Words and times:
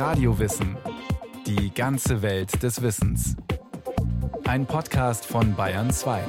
Radiowissen. 0.00 0.78
Die 1.46 1.74
ganze 1.74 2.22
Welt 2.22 2.62
des 2.62 2.80
Wissens. 2.80 3.36
Ein 4.44 4.64
Podcast 4.64 5.26
von 5.26 5.54
Bayern 5.54 5.90
2. 5.90 6.24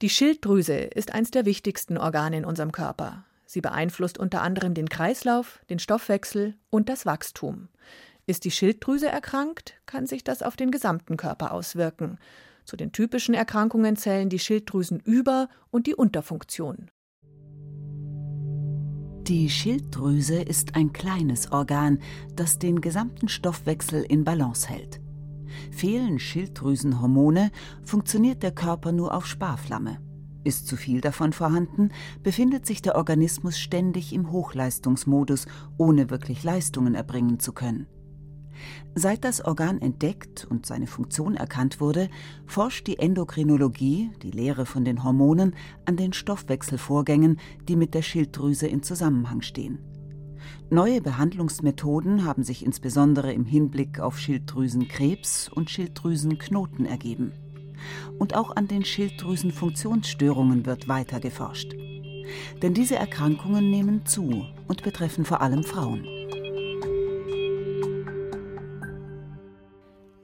Die 0.00 0.08
Schilddrüse 0.08 0.74
ist 0.74 1.12
eines 1.12 1.32
der 1.32 1.44
wichtigsten 1.44 1.98
Organe 1.98 2.36
in 2.36 2.44
unserem 2.44 2.70
Körper. 2.70 3.24
Sie 3.46 3.60
beeinflusst 3.60 4.16
unter 4.16 4.42
anderem 4.42 4.74
den 4.74 4.88
Kreislauf, 4.88 5.58
den 5.68 5.80
Stoffwechsel 5.80 6.54
und 6.70 6.88
das 6.88 7.04
Wachstum. 7.04 7.66
Ist 8.24 8.44
die 8.44 8.52
Schilddrüse 8.52 9.08
erkrankt, 9.08 9.74
kann 9.86 10.06
sich 10.06 10.22
das 10.22 10.44
auf 10.44 10.54
den 10.54 10.70
gesamten 10.70 11.16
Körper 11.16 11.50
auswirken. 11.50 12.20
Zu 12.64 12.76
den 12.76 12.92
typischen 12.92 13.34
Erkrankungen 13.34 13.96
zählen 13.96 14.28
die 14.28 14.38
Schilddrüsenüber- 14.38 15.48
und 15.72 15.88
die 15.88 15.96
Unterfunktion. 15.96 16.92
Die 19.28 19.48
Schilddrüse 19.48 20.42
ist 20.42 20.74
ein 20.74 20.92
kleines 20.92 21.52
Organ, 21.52 22.00
das 22.34 22.58
den 22.58 22.80
gesamten 22.80 23.28
Stoffwechsel 23.28 24.02
in 24.02 24.24
Balance 24.24 24.68
hält. 24.68 25.00
Fehlen 25.70 26.18
Schilddrüsenhormone, 26.18 27.52
funktioniert 27.84 28.42
der 28.42 28.50
Körper 28.50 28.90
nur 28.90 29.14
auf 29.14 29.26
Sparflamme. 29.26 29.98
Ist 30.42 30.66
zu 30.66 30.76
viel 30.76 31.00
davon 31.00 31.32
vorhanden, 31.32 31.90
befindet 32.24 32.66
sich 32.66 32.82
der 32.82 32.96
Organismus 32.96 33.60
ständig 33.60 34.12
im 34.12 34.32
Hochleistungsmodus, 34.32 35.46
ohne 35.78 36.10
wirklich 36.10 36.42
Leistungen 36.42 36.96
erbringen 36.96 37.38
zu 37.38 37.52
können. 37.52 37.86
Seit 38.94 39.24
das 39.24 39.44
Organ 39.44 39.80
entdeckt 39.80 40.46
und 40.48 40.66
seine 40.66 40.86
Funktion 40.86 41.34
erkannt 41.34 41.80
wurde, 41.80 42.08
forscht 42.46 42.86
die 42.86 42.98
Endokrinologie, 42.98 44.10
die 44.22 44.30
Lehre 44.30 44.66
von 44.66 44.84
den 44.84 45.02
Hormonen, 45.02 45.54
an 45.84 45.96
den 45.96 46.12
Stoffwechselvorgängen, 46.12 47.38
die 47.68 47.76
mit 47.76 47.94
der 47.94 48.02
Schilddrüse 48.02 48.66
in 48.66 48.82
Zusammenhang 48.82 49.42
stehen. 49.42 49.78
Neue 50.70 51.00
Behandlungsmethoden 51.00 52.24
haben 52.24 52.42
sich 52.42 52.64
insbesondere 52.64 53.32
im 53.32 53.44
Hinblick 53.44 54.00
auf 54.00 54.18
Schilddrüsenkrebs 54.18 55.48
und 55.48 55.70
Schilddrüsenknoten 55.70 56.86
ergeben. 56.86 57.32
Und 58.18 58.34
auch 58.34 58.56
an 58.56 58.68
den 58.68 58.84
Schilddrüsenfunktionsstörungen 58.84 60.66
wird 60.66 60.88
weiter 60.88 61.20
geforscht. 61.20 61.74
Denn 62.62 62.74
diese 62.74 62.96
Erkrankungen 62.96 63.70
nehmen 63.70 64.06
zu 64.06 64.46
und 64.68 64.82
betreffen 64.82 65.24
vor 65.24 65.40
allem 65.42 65.64
Frauen. 65.64 66.06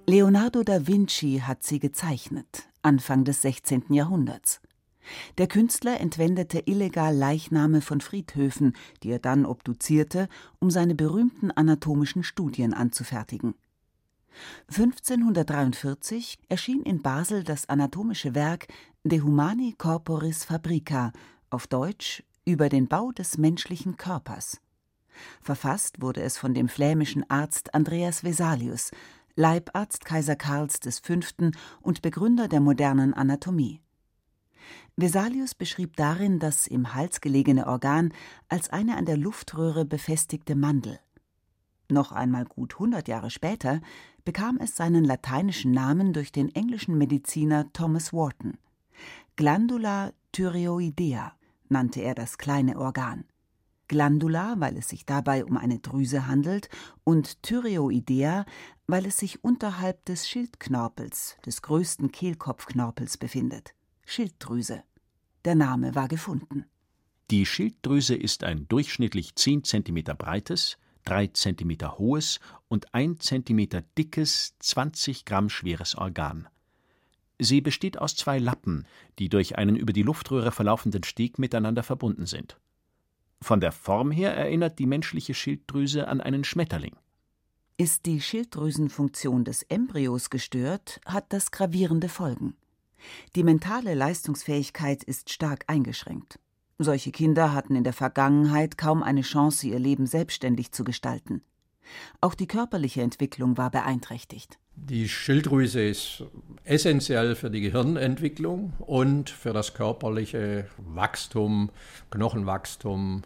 Leonardo 0.09 0.63
da 0.63 0.87
Vinci 0.87 1.43
hat 1.43 1.63
sie 1.63 1.81
gezeichnet, 1.81 2.67
Anfang 2.81 3.25
des 3.25 3.43
16. 3.43 3.93
Jahrhunderts. 3.93 4.63
Der 5.37 5.49
Künstler 5.49 6.01
entwendete 6.01 6.63
illegal 6.65 7.15
Leichname 7.15 7.83
von 7.83 8.01
Friedhöfen, 8.01 8.75
die 9.03 9.11
er 9.11 9.19
dann 9.19 9.45
obduzierte, 9.45 10.31
um 10.61 10.71
seine 10.71 10.95
berühmten 10.95 11.51
anatomischen 11.51 12.23
Studien 12.23 12.73
anzufertigen. 12.73 13.55
1543 14.69 16.39
erschien 16.49 16.83
in 16.85 17.03
Basel 17.03 17.45
das 17.45 17.69
anatomische 17.69 18.35
Werk 18.35 18.69
De 19.05 19.21
Humani 19.21 19.75
Corporis 19.77 20.43
Fabrica, 20.43 21.13
auf 21.51 21.67
Deutsch 21.67 22.23
über 22.47 22.71
den 22.71 22.89
Bau 22.89 23.13
des 23.13 23.37
menschlichen 23.37 23.99
Körpers. 23.99 24.59
Verfasst 25.43 26.01
wurde 26.01 26.23
es 26.23 26.39
von 26.39 26.55
dem 26.55 26.69
flämischen 26.69 27.29
Arzt 27.29 27.75
Andreas 27.75 28.25
Vesalius, 28.25 28.91
Leibarzt 29.39 30.05
Kaiser 30.05 30.35
Karls 30.35 30.81
V. 31.01 31.15
und 31.81 32.03
Begründer 32.03 32.49
der 32.49 32.59
modernen 32.59 33.15
Anatomie. 33.15 33.81
Vesalius 34.97 35.55
beschrieb 35.55 35.95
darin 35.95 36.41
das 36.41 36.67
im 36.67 36.93
Hals 36.93 37.21
gelegene 37.21 37.69
Organ 37.69 38.13
als 38.49 38.69
eine 38.71 38.97
an 38.97 39.05
der 39.05 39.17
Luftröhre 39.17 39.85
befestigte 39.85 40.57
Mandel. 40.57 40.99
Noch 41.89 42.11
einmal 42.11 42.47
gut 42.47 42.75
100 42.75 43.07
Jahre 43.07 43.31
später 43.31 43.81
bekam 44.25 44.59
es 44.59 44.75
seinen 44.75 45.05
lateinischen 45.05 45.71
Namen 45.71 46.13
durch 46.13 46.33
den 46.33 46.53
englischen 46.57 46.99
Mediziner 46.99 47.73
Thomas 47.73 48.13
Wharton. 48.13 48.59
Glandula 49.37 50.15
thyreoidea 50.33 51.33
nannte 51.69 52.01
er 52.01 52.17
das 52.17 52.39
kleine 52.39 52.77
Organ. 52.77 53.25
Glandula, 53.89 54.57
weil 54.59 54.77
es 54.77 54.89
sich 54.89 55.07
dabei 55.07 55.45
um 55.45 55.57
eine 55.57 55.81
Drüse 55.81 56.27
handelt, 56.27 56.69
und 57.05 57.43
Thyreoidea, 57.43 58.45
weil 58.87 59.07
es 59.07 59.17
sich 59.17 59.43
unterhalb 59.43 60.05
des 60.05 60.29
Schildknorpels, 60.29 61.37
des 61.45 61.63
größten 61.63 62.13
Kehlkopfknorpels, 62.13 63.19
befindet. 63.19 63.75
Schilddrüse. 64.05 64.83
Der 65.45 65.55
Name 65.55 65.95
war 65.95 66.09
gefunden. 66.09 66.65
Die 67.31 67.45
Schilddrüse 67.45 68.15
ist 68.15 68.45
ein 68.45 68.67
durchschnittlich 68.69 69.35
10 69.35 69.65
cm 69.65 70.05
breites, 70.17 70.79
3 71.05 71.29
cm 71.29 71.99
hohes 71.99 72.41
und 72.69 72.95
1 72.95 73.19
cm 73.25 73.69
dickes, 73.97 74.55
20 74.59 75.25
Gramm 75.25 75.49
schweres 75.49 75.95
Organ. 75.95 76.49
Sie 77.39 77.61
besteht 77.61 77.99
aus 77.99 78.17
zwei 78.17 78.39
Lappen, 78.39 78.87
die 79.19 79.29
durch 79.29 79.59
einen 79.59 79.77
über 79.77 79.93
die 79.93 80.03
Luftröhre 80.03 80.53
verlaufenden 80.53 81.05
Steg 81.05 81.39
miteinander 81.39 81.83
verbunden 81.83 82.27
sind. 82.27 82.59
Von 83.41 83.61
der 83.61 83.73
Form 83.73 84.11
her 84.11 84.35
erinnert 84.35 84.79
die 84.79 84.87
menschliche 84.87 85.35
Schilddrüse 85.35 86.09
an 86.09 86.21
einen 86.21 86.45
Schmetterling. 86.45 86.97
Ist 87.77 88.07
die 88.07 88.21
Schilddrüsenfunktion 88.21 89.45
des 89.45 89.63
Embryos 89.63 90.31
gestört, 90.31 91.01
hat 91.07 91.33
das 91.33 91.53
gravierende 91.53 92.09
Folgen. 92.09 92.57
Die 93.37 93.45
mentale 93.45 93.95
Leistungsfähigkeit 93.95 95.05
ist 95.05 95.31
stark 95.31 95.65
eingeschränkt. 95.69 96.41
Solche 96.79 97.13
Kinder 97.13 97.53
hatten 97.55 97.77
in 97.77 97.85
der 97.85 97.93
Vergangenheit 97.93 98.79
kaum 98.79 99.03
eine 99.03 99.23
Chance, 99.23 99.69
ihr 99.69 99.79
Leben 99.79 100.07
selbstständig 100.07 100.73
zu 100.73 100.85
gestalten. 100.85 101.43
Auch 102.21 102.35
die 102.35 102.47
körperliche 102.47 103.03
Entwicklung 103.03 103.57
war 103.57 103.71
beeinträchtigt. 103.71 104.59
Die 104.87 105.09
Schilddrüse 105.09 105.83
ist 105.83 106.25
essentiell 106.65 107.35
für 107.35 107.51
die 107.51 107.61
Gehirnentwicklung 107.61 108.73
und 108.79 109.29
für 109.29 109.53
das 109.53 109.75
körperliche 109.75 110.67
Wachstum, 110.79 111.71
Knochenwachstum, 112.11 113.23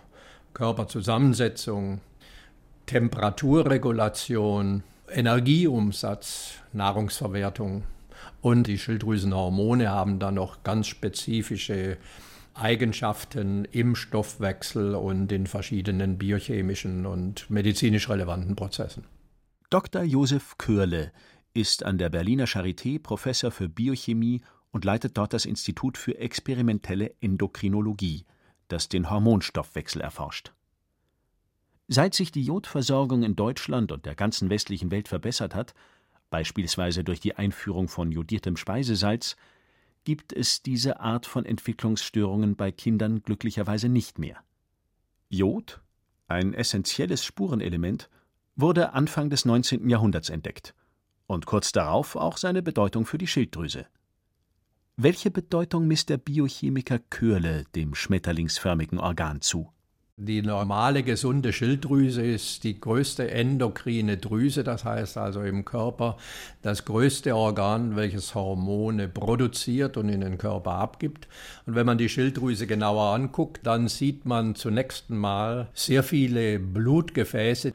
Körperzusammensetzung, 0.54 2.00
Temperaturregulation, 2.86 4.82
Energieumsatz, 5.08 6.54
Nahrungsverwertung. 6.72 7.84
Und 8.40 8.66
die 8.66 8.78
Schilddrüsenhormone 8.78 9.88
haben 9.88 10.18
dann 10.18 10.34
noch 10.34 10.64
ganz 10.64 10.88
spezifische 10.88 11.96
Eigenschaften 12.54 13.66
im 13.66 13.94
Stoffwechsel 13.94 14.94
und 14.94 15.30
in 15.30 15.46
verschiedenen 15.46 16.18
biochemischen 16.18 17.06
und 17.06 17.48
medizinisch 17.50 18.08
relevanten 18.08 18.56
Prozessen. 18.56 19.04
Dr. 19.70 20.02
Josef 20.02 20.58
Köhrle 20.58 21.12
ist 21.54 21.84
an 21.84 21.98
der 21.98 22.08
Berliner 22.08 22.46
Charité 22.46 23.00
Professor 23.00 23.50
für 23.50 23.68
Biochemie 23.68 24.40
und 24.70 24.84
leitet 24.84 25.16
dort 25.18 25.32
das 25.32 25.44
Institut 25.44 25.98
für 25.98 26.18
experimentelle 26.18 27.14
Endokrinologie, 27.20 28.24
das 28.68 28.88
den 28.88 29.10
Hormonstoffwechsel 29.10 30.00
erforscht. 30.00 30.52
Seit 31.88 32.14
sich 32.14 32.32
die 32.32 32.42
Jodversorgung 32.42 33.22
in 33.22 33.36
Deutschland 33.36 33.92
und 33.92 34.06
der 34.06 34.14
ganzen 34.14 34.48
westlichen 34.48 34.90
Welt 34.90 35.08
verbessert 35.08 35.54
hat, 35.54 35.74
beispielsweise 36.30 37.04
durch 37.04 37.20
die 37.20 37.36
Einführung 37.36 37.88
von 37.88 38.10
jodiertem 38.10 38.56
Speisesalz, 38.56 39.36
gibt 40.04 40.32
es 40.32 40.62
diese 40.62 41.00
Art 41.00 41.26
von 41.26 41.44
Entwicklungsstörungen 41.44 42.56
bei 42.56 42.72
Kindern 42.72 43.22
glücklicherweise 43.22 43.90
nicht 43.90 44.18
mehr. 44.18 44.42
Jod, 45.28 45.82
ein 46.28 46.54
essentielles 46.54 47.24
Spurenelement, 47.24 48.08
wurde 48.56 48.94
Anfang 48.94 49.28
des 49.28 49.44
19. 49.44 49.88
Jahrhunderts 49.88 50.30
entdeckt 50.30 50.74
und 51.32 51.46
kurz 51.46 51.72
darauf 51.72 52.16
auch 52.16 52.36
seine 52.36 52.62
Bedeutung 52.62 53.06
für 53.06 53.18
die 53.18 53.26
Schilddrüse. 53.26 53.86
Welche 54.96 55.30
Bedeutung 55.30 55.86
misst 55.86 56.10
der 56.10 56.18
Biochemiker 56.18 56.98
Köhrle 56.98 57.64
dem 57.74 57.94
schmetterlingsförmigen 57.94 58.98
Organ 58.98 59.40
zu? 59.40 59.70
Die 60.18 60.42
normale 60.42 61.02
gesunde 61.02 61.54
Schilddrüse 61.54 62.22
ist 62.22 62.64
die 62.64 62.78
größte 62.78 63.30
endokrine 63.30 64.18
Drüse, 64.18 64.62
das 64.62 64.84
heißt 64.84 65.16
also 65.16 65.42
im 65.42 65.64
Körper 65.64 66.18
das 66.60 66.84
größte 66.84 67.34
Organ, 67.34 67.96
welches 67.96 68.34
Hormone 68.34 69.08
produziert 69.08 69.96
und 69.96 70.10
in 70.10 70.20
den 70.20 70.36
Körper 70.36 70.72
abgibt. 70.72 71.28
Und 71.64 71.74
wenn 71.74 71.86
man 71.86 71.96
die 71.96 72.10
Schilddrüse 72.10 72.66
genauer 72.66 73.14
anguckt, 73.14 73.66
dann 73.66 73.88
sieht 73.88 74.26
man 74.26 74.54
zunächst 74.54 75.08
mal 75.08 75.68
sehr 75.72 76.02
viele 76.02 76.58
Blutgefäße 76.58 77.72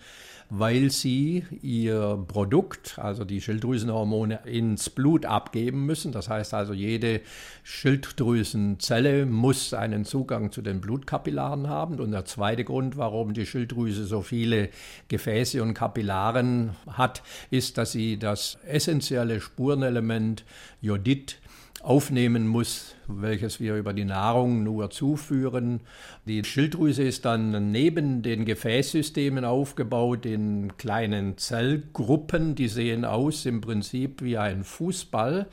weil 0.49 0.91
sie 0.91 1.45
ihr 1.61 2.23
Produkt, 2.27 2.97
also 2.99 3.25
die 3.25 3.41
Schilddrüsenhormone, 3.41 4.39
ins 4.45 4.89
Blut 4.89 5.25
abgeben 5.25 5.85
müssen. 5.85 6.11
Das 6.11 6.29
heißt 6.29 6.53
also, 6.53 6.73
jede 6.73 7.21
Schilddrüsenzelle 7.63 9.25
muss 9.25 9.73
einen 9.73 10.05
Zugang 10.05 10.51
zu 10.51 10.61
den 10.61 10.79
Blutkapillaren 10.79 11.67
haben. 11.67 11.99
Und 11.99 12.11
der 12.11 12.25
zweite 12.25 12.63
Grund, 12.63 12.97
warum 12.97 13.33
die 13.33 13.45
Schilddrüse 13.45 14.05
so 14.05 14.21
viele 14.21 14.69
Gefäße 15.09 15.61
und 15.61 15.73
Kapillaren 15.73 16.71
hat, 16.87 17.23
ist, 17.51 17.77
dass 17.77 17.91
sie 17.91 18.17
das 18.17 18.57
essentielle 18.65 19.41
Spurenelement 19.41 20.45
Jodid 20.81 21.39
aufnehmen 21.81 22.47
muss, 22.47 22.95
welches 23.07 23.59
wir 23.59 23.75
über 23.75 23.93
die 23.93 24.05
Nahrung 24.05 24.63
nur 24.63 24.89
zuführen. 24.89 25.81
Die 26.25 26.43
Schilddrüse 26.43 27.03
ist 27.03 27.25
dann 27.25 27.71
neben 27.71 28.21
den 28.21 28.45
Gefäßsystemen 28.45 29.45
aufgebaut 29.45 30.25
in 30.25 30.77
kleinen 30.77 31.37
Zellgruppen, 31.37 32.55
die 32.55 32.67
sehen 32.67 33.05
aus 33.05 33.45
im 33.45 33.61
Prinzip 33.61 34.21
wie 34.21 34.37
ein 34.37 34.63
Fußball. 34.63 35.47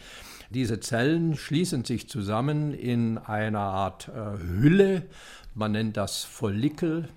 Diese 0.50 0.80
Zellen 0.80 1.36
schließen 1.36 1.84
sich 1.84 2.08
zusammen 2.08 2.74
in 2.74 3.18
einer 3.18 3.60
Art 3.60 4.08
äh, 4.08 4.38
Hülle, 4.38 5.02
man 5.54 5.72
nennt 5.72 5.96
das 5.96 6.24
Follikel, 6.24 7.08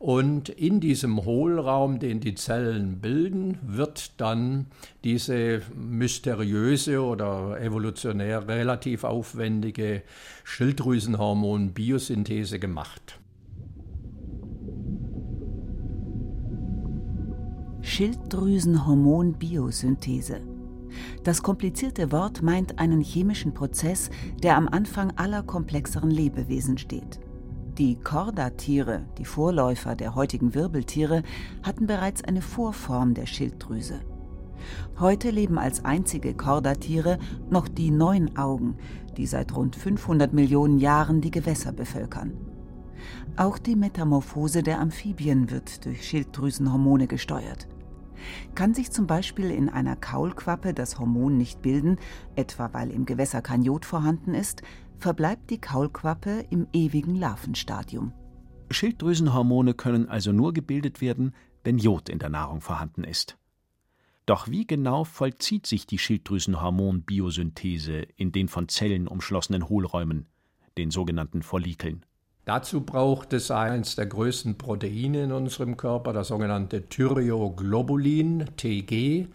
und 0.00 0.48
in 0.48 0.80
diesem 0.80 1.24
Hohlraum, 1.26 1.98
den 1.98 2.20
die 2.20 2.34
Zellen 2.34 3.00
bilden, 3.00 3.58
wird 3.60 4.18
dann 4.18 4.68
diese 5.04 5.60
mysteriöse 5.76 7.02
oder 7.02 7.60
evolutionär 7.60 8.48
relativ 8.48 9.04
aufwendige 9.04 10.00
Schilddrüsenhormon-Biosynthese 10.44 12.58
gemacht. 12.58 13.20
Schilddrüsenhormon-Biosynthese. 17.82 20.40
Das 21.24 21.42
komplizierte 21.42 22.10
Wort 22.10 22.40
meint 22.40 22.78
einen 22.78 23.02
chemischen 23.02 23.52
Prozess, 23.52 24.08
der 24.42 24.56
am 24.56 24.66
Anfang 24.66 25.12
aller 25.18 25.42
komplexeren 25.42 26.10
Lebewesen 26.10 26.78
steht. 26.78 27.20
Die 27.80 27.96
Chordatiere, 27.96 29.06
die 29.16 29.24
Vorläufer 29.24 29.96
der 29.96 30.14
heutigen 30.14 30.52
Wirbeltiere, 30.52 31.22
hatten 31.62 31.86
bereits 31.86 32.22
eine 32.22 32.42
Vorform 32.42 33.14
der 33.14 33.24
Schilddrüse. 33.24 34.00
Heute 34.98 35.30
leben 35.30 35.58
als 35.58 35.82
einzige 35.82 36.34
Chordatiere 36.34 37.18
noch 37.48 37.68
die 37.68 37.90
Neunaugen, 37.90 38.74
die 39.16 39.24
seit 39.24 39.56
rund 39.56 39.76
500 39.76 40.34
Millionen 40.34 40.78
Jahren 40.78 41.22
die 41.22 41.30
Gewässer 41.30 41.72
bevölkern. 41.72 42.34
Auch 43.36 43.56
die 43.56 43.76
Metamorphose 43.76 44.62
der 44.62 44.78
Amphibien 44.78 45.50
wird 45.50 45.86
durch 45.86 46.06
Schilddrüsenhormone 46.06 47.06
gesteuert. 47.06 47.66
Kann 48.54 48.74
sich 48.74 48.90
zum 48.90 49.06
Beispiel 49.06 49.50
in 49.50 49.70
einer 49.70 49.96
Kaulquappe 49.96 50.74
das 50.74 50.98
Hormon 50.98 51.38
nicht 51.38 51.62
bilden, 51.62 51.96
etwa 52.36 52.74
weil 52.74 52.90
im 52.90 53.06
Gewässer 53.06 53.40
kein 53.40 53.62
Jod 53.62 53.86
vorhanden 53.86 54.34
ist, 54.34 54.60
verbleibt 55.00 55.50
die 55.50 55.60
Kaulquappe 55.60 56.46
im 56.50 56.68
ewigen 56.72 57.16
Larvenstadium. 57.16 58.12
Schilddrüsenhormone 58.70 59.74
können 59.74 60.08
also 60.08 60.32
nur 60.32 60.52
gebildet 60.52 61.00
werden, 61.00 61.34
wenn 61.64 61.78
Jod 61.78 62.08
in 62.08 62.18
der 62.18 62.28
Nahrung 62.28 62.60
vorhanden 62.60 63.04
ist. 63.04 63.36
Doch 64.26 64.48
wie 64.48 64.66
genau 64.66 65.04
vollzieht 65.04 65.66
sich 65.66 65.86
die 65.86 65.98
Schilddrüsenhormon-Biosynthese 65.98 68.06
in 68.16 68.30
den 68.30 68.48
von 68.48 68.68
Zellen 68.68 69.08
umschlossenen 69.08 69.68
Hohlräumen, 69.68 70.26
den 70.78 70.92
sogenannten 70.92 71.42
Follikeln? 71.42 72.06
Dazu 72.44 72.82
braucht 72.82 73.32
es 73.32 73.50
eines 73.50 73.96
der 73.96 74.06
größten 74.06 74.56
Proteine 74.56 75.24
in 75.24 75.32
unserem 75.32 75.76
Körper, 75.76 76.12
das 76.12 76.28
sogenannte 76.28 76.88
Thyreoglobulin, 76.88 78.44
TG, 78.56 79.26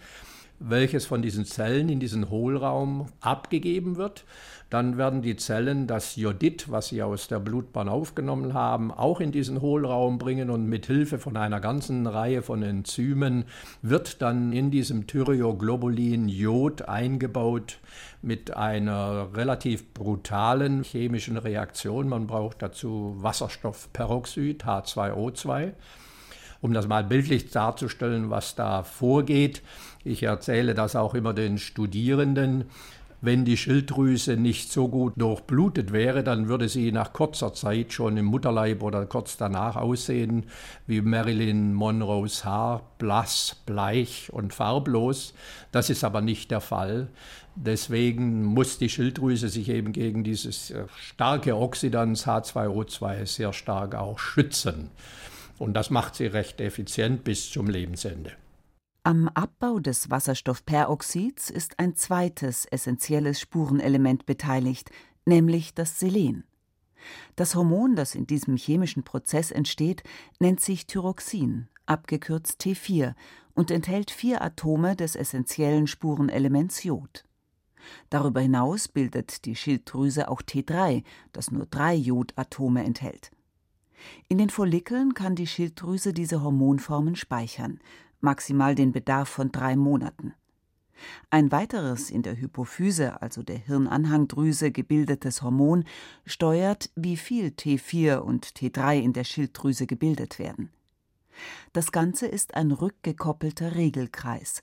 welches 0.60 1.06
von 1.06 1.22
diesen 1.22 1.46
Zellen 1.46 1.90
in 1.90 2.00
diesen 2.00 2.30
Hohlraum 2.30 3.08
abgegeben 3.22 3.98
wird 3.98 4.26
dann 4.70 4.98
werden 4.98 5.22
die 5.22 5.36
Zellen 5.36 5.86
das 5.86 6.16
Jodid, 6.16 6.72
was 6.72 6.88
sie 6.88 7.04
aus 7.04 7.28
der 7.28 7.40
Blutbahn 7.40 7.88
aufgenommen 7.88 8.54
haben, 8.54 8.92
auch 8.92 9.20
in 9.20 9.32
diesen 9.32 9.62
Hohlraum 9.62 10.18
bringen 10.18 10.50
und 10.50 10.68
mit 10.68 10.88
Hilfe 10.88 11.20
von 11.20 11.38
einer 11.38 11.60
ganzen 11.60 12.08
Reihe 12.08 12.42
von 12.42 12.64
Enzymen 12.64 13.46
wird 13.82 14.22
dann 14.22 14.52
in 14.54 14.72
diesem 14.72 15.06
Thyreoglobulin 15.06 16.28
Jod 16.28 16.82
eingebaut 16.84 17.78
mit 18.22 18.56
einer 18.56 19.30
relativ 19.36 19.94
brutalen 19.94 20.84
chemischen 20.84 21.38
Reaktion. 21.38 22.10
Man 22.10 22.26
braucht 22.26 22.62
dazu 22.62 23.16
Wasserstoffperoxid, 23.20 24.66
H2O2 24.66 25.74
um 26.62 26.74
das 26.74 26.88
mal 26.88 27.04
bildlich 27.04 27.50
darzustellen, 27.52 28.30
was 28.30 28.56
da 28.56 28.84
vorgeht. 28.84 29.62
Ich 30.04 30.24
erzähle 30.24 30.74
das 30.74 30.96
auch 30.96 31.14
immer 31.14 31.34
den 31.34 31.58
Studierenden 31.58 32.66
wenn 33.26 33.44
die 33.44 33.58
Schilddrüse 33.58 34.38
nicht 34.38 34.72
so 34.72 34.88
gut 34.88 35.14
durchblutet 35.16 35.92
wäre, 35.92 36.24
dann 36.24 36.48
würde 36.48 36.70
sie 36.70 36.92
nach 36.92 37.12
kurzer 37.12 37.54
Zeit 37.54 37.92
schon 37.92 38.18
im 38.18 38.26
Mutterleib 38.26 38.84
oder 38.84 39.06
kurz 39.06 39.36
danach 39.36 39.76
aussehen 39.76 40.46
wie 40.86 41.02
Marilyn 41.02 41.74
Monroes 41.74 42.46
Haar, 42.46 42.84
blass, 43.00 43.58
bleich 43.66 44.30
und 44.32 44.54
farblos. 44.54 45.34
Das 45.72 45.90
ist 45.90 46.04
aber 46.04 46.22
nicht 46.22 46.52
der 46.52 46.62
Fall. 46.62 47.08
Deswegen 47.56 48.44
muss 48.44 48.78
die 48.78 48.90
Schilddrüse 48.90 49.50
sich 49.50 49.70
eben 49.70 49.94
gegen 49.94 50.24
dieses 50.24 50.72
äh, 50.72 50.84
starke 50.96 51.56
Oxidans 51.56 52.28
H2O2 52.28 53.26
sehr 53.26 53.54
stark 53.54 53.96
auch 53.96 54.20
schützen. 54.20 54.92
Und 55.58 55.74
das 55.74 55.90
macht 55.90 56.16
sie 56.16 56.28
recht 56.28 56.60
effizient 56.60 57.24
bis 57.24 57.50
zum 57.50 57.68
Lebensende. 57.68 58.34
Am 59.04 59.30
Abbau 59.30 59.80
des 59.80 60.10
Wasserstoffperoxids 60.10 61.50
ist 61.50 61.80
ein 61.80 61.96
zweites 61.96 62.66
essentielles 62.66 63.40
Spurenelement 63.40 64.26
beteiligt, 64.26 64.90
nämlich 65.26 65.74
das 65.74 66.00
Selen. 66.00 66.44
Das 67.36 67.54
Hormon, 67.54 67.96
das 67.96 68.16
in 68.16 68.26
diesem 68.26 68.58
chemischen 68.58 69.04
Prozess 69.04 69.52
entsteht, 69.52 70.04
nennt 70.40 70.60
sich 70.60 70.88
Thyroxin, 70.88 71.68
abgekürzt 71.86 72.60
T4, 72.62 73.14
und 73.54 73.72
enthält 73.72 74.12
vier 74.12 74.42
Atome 74.42 74.96
des 74.96 75.16
essentiellen 75.16 75.88
Spurenelements 75.88 76.84
Jod. 76.84 77.24
Darüber 78.10 78.42
hinaus 78.42 78.88
bildet 78.88 79.46
die 79.46 79.56
Schilddrüse 79.56 80.30
auch 80.30 80.42
T3, 80.42 81.04
das 81.32 81.52
nur 81.52 81.66
drei 81.68 81.94
Jodatome 81.94 82.84
enthält. 82.84 83.32
In 84.28 84.38
den 84.38 84.50
Follikeln 84.50 85.14
kann 85.14 85.36
die 85.36 85.48
Schilddrüse 85.48 86.14
diese 86.14 86.42
Hormonformen 86.42 87.16
speichern, 87.16 87.80
maximal 88.20 88.76
den 88.76 88.92
Bedarf 88.92 89.30
von 89.30 89.52
drei 89.52 89.76
Monaten. 89.76 90.34
Ein 91.30 91.52
weiteres 91.52 92.10
in 92.10 92.24
der 92.24 92.38
Hypophyse, 92.38 93.22
also 93.22 93.44
der 93.44 93.58
Hirnanhangdrüse, 93.58 94.72
gebildetes 94.72 95.42
Hormon 95.42 95.84
steuert, 96.26 96.90
wie 96.96 97.18
viel 97.18 97.48
T4 97.48 98.18
und 98.18 98.46
T3 98.46 99.02
in 99.02 99.14
der 99.14 99.24
Schilddrüse 99.24 99.88
gebildet 99.88 100.40
werden. 100.40 100.70
Das 101.74 101.92
Ganze 101.92 102.28
ist 102.28 102.56
ein 102.56 102.72
rückgekoppelter 102.72 103.76
Regelkreis. 103.76 104.62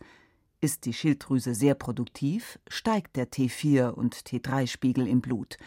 Ist 0.61 0.87
die 0.87 0.95
Schilddrüse 0.95 1.55
sehr 1.55 1.75
produktiv, 1.75 2.59
steigt 2.69 3.17
der 3.17 3.31
T4 3.31 3.91
und 3.91 4.15
T3-Spiegel 4.15 5.07
im 5.07 5.21
Blut. 5.21 5.59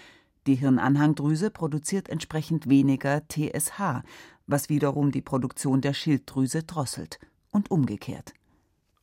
Die 0.47 0.56
Hirnanhangdrüse 0.56 1.50
produziert 1.50 2.07
entsprechend 2.07 2.69
weniger 2.69 3.27
TSH, 3.27 4.03
was 4.45 4.69
wiederum 4.69 5.12
die 5.12 5.24
Produktion 5.24 5.81
der 5.81 5.94
Schilddrüse 5.94 6.64
drosselt 6.64 7.19
und 7.49 7.71
umgekehrt. 7.71 8.33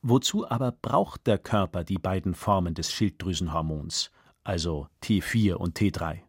Wozu 0.03 0.49
aber 0.49 0.73
braucht 0.73 1.27
der 1.27 1.39
Körper 1.39 1.85
die 1.85 1.99
beiden 1.99 2.35
Formen 2.35 2.75
des 2.75 2.93
Schilddrüsenhormons, 2.93 4.11
also 4.45 4.87
T4 5.03 5.55
und 5.55 5.79
T3? 5.79 6.21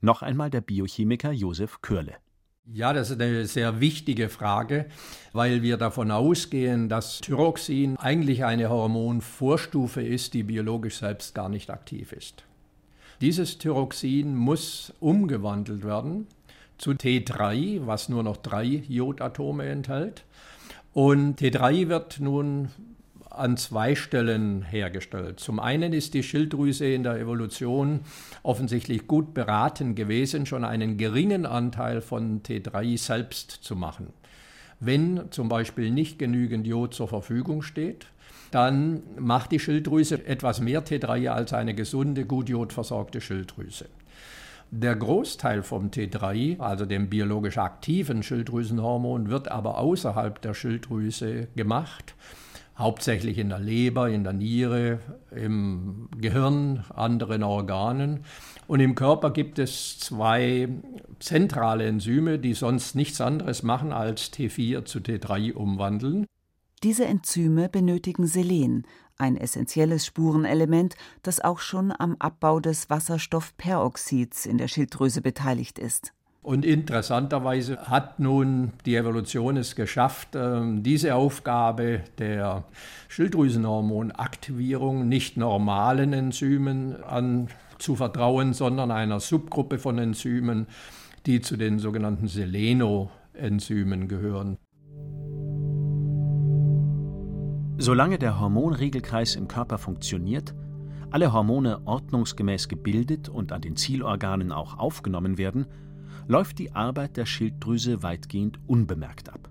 Noch 0.00 0.22
einmal 0.22 0.50
der 0.50 0.60
Biochemiker 0.60 1.32
Josef 1.32 1.80
Körle. 1.80 2.14
Ja, 2.66 2.92
das 2.92 3.10
ist 3.10 3.20
eine 3.20 3.46
sehr 3.46 3.80
wichtige 3.80 4.28
Frage, 4.28 4.86
weil 5.32 5.62
wir 5.62 5.76
davon 5.76 6.10
ausgehen, 6.10 6.88
dass 6.88 7.20
Thyroxin 7.20 7.96
eigentlich 7.96 8.44
eine 8.44 8.70
Hormonvorstufe 8.70 10.02
ist, 10.02 10.34
die 10.34 10.44
biologisch 10.44 10.98
selbst 10.98 11.34
gar 11.34 11.48
nicht 11.48 11.70
aktiv 11.70 12.12
ist. 12.12 12.44
Dieses 13.24 13.56
Thyroxin 13.56 14.36
muss 14.36 14.92
umgewandelt 15.00 15.82
werden 15.82 16.26
zu 16.76 16.90
T3, 16.90 17.86
was 17.86 18.10
nur 18.10 18.22
noch 18.22 18.36
drei 18.36 18.82
Jodatome 18.86 19.64
enthält. 19.64 20.24
Und 20.92 21.40
T3 21.40 21.88
wird 21.88 22.20
nun 22.20 22.68
an 23.30 23.56
zwei 23.56 23.94
Stellen 23.94 24.60
hergestellt. 24.60 25.40
Zum 25.40 25.58
einen 25.58 25.94
ist 25.94 26.12
die 26.12 26.22
Schilddrüse 26.22 26.84
in 26.84 27.02
der 27.02 27.18
Evolution 27.18 28.00
offensichtlich 28.42 29.06
gut 29.06 29.32
beraten 29.32 29.94
gewesen, 29.94 30.44
schon 30.44 30.62
einen 30.62 30.98
geringen 30.98 31.46
Anteil 31.46 32.02
von 32.02 32.42
T3 32.42 32.98
selbst 32.98 33.52
zu 33.52 33.74
machen. 33.74 34.12
Wenn 34.84 35.30
zum 35.30 35.48
Beispiel 35.48 35.90
nicht 35.90 36.18
genügend 36.18 36.66
Jod 36.66 36.94
zur 36.94 37.08
Verfügung 37.08 37.62
steht, 37.62 38.06
dann 38.50 39.02
macht 39.18 39.52
die 39.52 39.58
Schilddrüse 39.58 40.26
etwas 40.26 40.60
mehr 40.60 40.84
T3 40.84 41.28
als 41.28 41.52
eine 41.52 41.74
gesunde, 41.74 42.24
gut 42.24 42.48
jodversorgte 42.48 43.20
Schilddrüse. 43.20 43.86
Der 44.70 44.94
Großteil 44.94 45.62
vom 45.62 45.90
T3, 45.90 46.58
also 46.60 46.84
dem 46.84 47.08
biologisch 47.08 47.58
aktiven 47.58 48.22
Schilddrüsenhormon, 48.22 49.30
wird 49.30 49.48
aber 49.50 49.78
außerhalb 49.78 50.40
der 50.42 50.52
Schilddrüse 50.52 51.48
gemacht, 51.56 52.14
hauptsächlich 52.76 53.38
in 53.38 53.48
der 53.48 53.60
Leber, 53.60 54.10
in 54.10 54.24
der 54.24 54.32
Niere, 54.32 54.98
im 55.30 56.08
Gehirn, 56.20 56.84
anderen 56.94 57.42
Organen. 57.42 58.20
Und 58.66 58.80
im 58.80 58.94
Körper 58.94 59.30
gibt 59.30 59.58
es 59.58 59.98
zwei 59.98 60.68
zentrale 61.18 61.86
Enzyme, 61.86 62.38
die 62.38 62.54
sonst 62.54 62.94
nichts 62.94 63.20
anderes 63.20 63.62
machen 63.62 63.92
als 63.92 64.32
T4 64.32 64.84
zu 64.84 65.00
T3 65.00 65.52
umwandeln. 65.52 66.26
Diese 66.82 67.04
Enzyme 67.04 67.68
benötigen 67.68 68.26
Selen, 68.26 68.86
ein 69.16 69.36
essentielles 69.36 70.06
Spurenelement, 70.06 70.96
das 71.22 71.40
auch 71.40 71.60
schon 71.60 71.92
am 71.96 72.16
Abbau 72.18 72.58
des 72.60 72.90
Wasserstoffperoxids 72.90 74.46
in 74.46 74.58
der 74.58 74.68
Schilddrüse 74.68 75.22
beteiligt 75.22 75.78
ist. 75.78 76.12
Und 76.42 76.66
interessanterweise 76.66 77.88
hat 77.88 78.20
nun 78.20 78.72
die 78.84 78.96
Evolution 78.96 79.56
es 79.56 79.76
geschafft, 79.76 80.30
ähm, 80.34 80.82
diese 80.82 81.14
Aufgabe 81.14 82.02
der 82.18 82.64
Schilddrüsenhormonaktivierung 83.08 85.08
nicht 85.08 85.38
normalen 85.38 86.12
Enzymen 86.12 86.96
anzuvertrauen, 87.74 88.52
sondern 88.52 88.90
einer 88.90 89.20
Subgruppe 89.20 89.78
von 89.78 89.98
Enzymen, 89.98 90.66
die 91.26 91.40
zu 91.40 91.56
den 91.56 91.78
sogenannten 91.78 92.28
Selenoenzymen 92.28 94.08
gehören. 94.08 94.58
Solange 97.76 98.18
der 98.18 98.40
Hormonregelkreis 98.40 99.34
im 99.34 99.48
Körper 99.48 99.78
funktioniert, 99.78 100.54
alle 101.10 101.32
Hormone 101.32 101.86
ordnungsgemäß 101.86 102.68
gebildet 102.68 103.28
und 103.28 103.52
an 103.52 103.60
den 103.60 103.76
Zielorganen 103.76 104.52
auch 104.52 104.78
aufgenommen 104.78 105.38
werden, 105.38 105.66
läuft 106.26 106.58
die 106.58 106.72
Arbeit 106.72 107.16
der 107.16 107.26
Schilddrüse 107.26 108.02
weitgehend 108.02 108.58
unbemerkt 108.66 109.32
ab. 109.32 109.50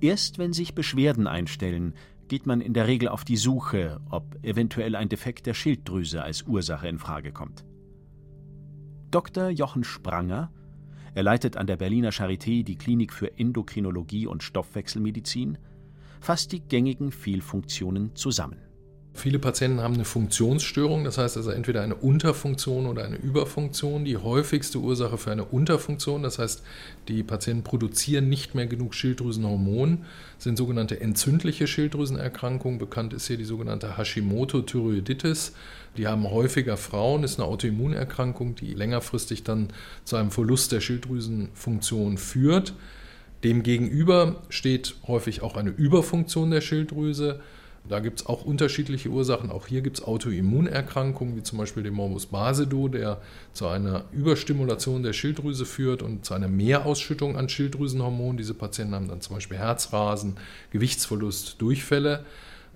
Erst 0.00 0.38
wenn 0.38 0.52
sich 0.52 0.74
Beschwerden 0.74 1.26
einstellen, 1.26 1.94
geht 2.28 2.46
man 2.46 2.60
in 2.60 2.74
der 2.74 2.86
Regel 2.86 3.08
auf 3.08 3.24
die 3.24 3.36
Suche, 3.36 4.00
ob 4.10 4.36
eventuell 4.44 4.94
ein 4.94 5.08
Defekt 5.08 5.46
der 5.46 5.54
Schilddrüse 5.54 6.22
als 6.22 6.42
Ursache 6.42 6.88
in 6.88 6.98
Frage 6.98 7.32
kommt. 7.32 7.64
Dr. 9.10 9.48
Jochen 9.48 9.84
Spranger, 9.84 10.52
er 11.14 11.22
leitet 11.22 11.56
an 11.56 11.66
der 11.66 11.76
Berliner 11.76 12.10
Charité 12.10 12.62
die 12.62 12.76
Klinik 12.76 13.12
für 13.12 13.38
Endokrinologie 13.38 14.26
und 14.26 14.42
Stoffwechselmedizin, 14.42 15.58
fasst 16.20 16.52
die 16.52 16.60
gängigen 16.60 17.10
Fehlfunktionen 17.10 18.14
zusammen. 18.14 18.67
Viele 19.18 19.40
Patienten 19.40 19.80
haben 19.80 19.94
eine 19.94 20.04
Funktionsstörung, 20.04 21.02
das 21.02 21.18
heißt 21.18 21.36
also 21.36 21.50
entweder 21.50 21.82
eine 21.82 21.96
Unterfunktion 21.96 22.86
oder 22.86 23.04
eine 23.04 23.16
Überfunktion. 23.16 24.04
Die 24.04 24.16
häufigste 24.16 24.78
Ursache 24.78 25.18
für 25.18 25.32
eine 25.32 25.44
Unterfunktion, 25.44 26.22
das 26.22 26.38
heißt, 26.38 26.62
die 27.08 27.24
Patienten 27.24 27.64
produzieren 27.64 28.28
nicht 28.28 28.54
mehr 28.54 28.68
genug 28.68 28.94
Schilddrüsenhormon, 28.94 30.04
sind 30.38 30.56
sogenannte 30.56 31.00
entzündliche 31.00 31.66
Schilddrüsenerkrankungen. 31.66 32.78
Bekannt 32.78 33.12
ist 33.12 33.26
hier 33.26 33.36
die 33.36 33.44
sogenannte 33.44 33.98
Hashimoto-Thyreoiditis. 33.98 35.52
Die 35.96 36.06
haben 36.06 36.30
häufiger 36.30 36.76
Frauen, 36.76 37.24
ist 37.24 37.40
eine 37.40 37.48
Autoimmunerkrankung, 37.48 38.54
die 38.54 38.72
längerfristig 38.72 39.42
dann 39.42 39.68
zu 40.04 40.14
einem 40.14 40.30
Verlust 40.30 40.70
der 40.70 40.80
Schilddrüsenfunktion 40.80 42.18
führt. 42.18 42.72
Demgegenüber 43.42 44.42
steht 44.48 44.94
häufig 45.08 45.42
auch 45.42 45.56
eine 45.56 45.70
Überfunktion 45.70 46.52
der 46.52 46.60
Schilddrüse. 46.60 47.40
Da 47.88 48.00
gibt 48.00 48.20
es 48.20 48.26
auch 48.26 48.44
unterschiedliche 48.44 49.08
Ursachen. 49.08 49.50
Auch 49.50 49.66
hier 49.66 49.80
gibt 49.80 49.98
es 49.98 50.04
Autoimmunerkrankungen, 50.04 51.36
wie 51.36 51.42
zum 51.42 51.58
Beispiel 51.58 51.82
den 51.82 51.94
Morbus 51.94 52.26
Basedow, 52.26 52.88
der 52.88 53.20
zu 53.52 53.66
einer 53.66 54.04
Überstimulation 54.12 55.02
der 55.02 55.12
Schilddrüse 55.12 55.64
führt 55.64 56.02
und 56.02 56.24
zu 56.24 56.34
einer 56.34 56.48
Mehrausschüttung 56.48 57.36
an 57.36 57.48
Schilddrüsenhormonen. 57.48 58.36
Diese 58.36 58.54
Patienten 58.54 58.94
haben 58.94 59.08
dann 59.08 59.20
zum 59.20 59.36
Beispiel 59.36 59.58
Herzrasen, 59.58 60.36
Gewichtsverlust, 60.70 61.60
Durchfälle. 61.60 62.24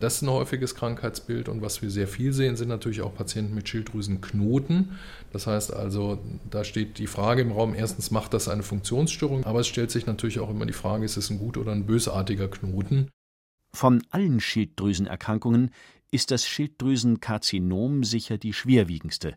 Das 0.01 0.17
ist 0.17 0.23
ein 0.23 0.31
häufiges 0.31 0.75
Krankheitsbild 0.75 1.49
und 1.49 1.63
was 1.63 1.81
wir 1.81 1.89
sehr 1.89 2.09
viel 2.09 2.33
sehen, 2.33 2.57
sind 2.57 2.67
natürlich 2.67 3.03
auch 3.03 3.15
Patienten 3.15 3.55
mit 3.55 3.69
Schilddrüsenknoten. 3.69 4.99
Das 5.33 5.47
heißt 5.47 5.73
also, 5.73 6.19
da 6.51 6.65
steht 6.65 6.99
die 6.99 7.07
Frage 7.07 7.43
im 7.43 7.53
Raum, 7.53 7.73
erstens 7.73 8.11
macht 8.11 8.35
das 8.35 8.49
eine 8.49 8.65
Funktionsstörung, 8.65 9.45
aber 9.45 9.61
es 9.61 9.69
stellt 9.69 9.93
sich 9.93 10.07
natürlich 10.07 10.41
auch 10.41 10.51
immer 10.51 10.67
die 10.67 10.73
Frage, 10.73 11.05
ist 11.05 11.17
es 11.17 11.31
ein 11.31 11.39
gut 11.39 11.57
oder 11.57 11.71
ein 11.71 11.87
bösartiger 11.87 12.49
Knoten? 12.49 13.11
Von 13.75 14.05
allen 14.11 14.41
Schilddrüsenerkrankungen 14.41 15.71
ist 16.11 16.31
das 16.31 16.47
Schilddrüsenkarzinom 16.47 18.05
sicher 18.05 18.39
die 18.39 18.53
schwerwiegendste. 18.53 19.37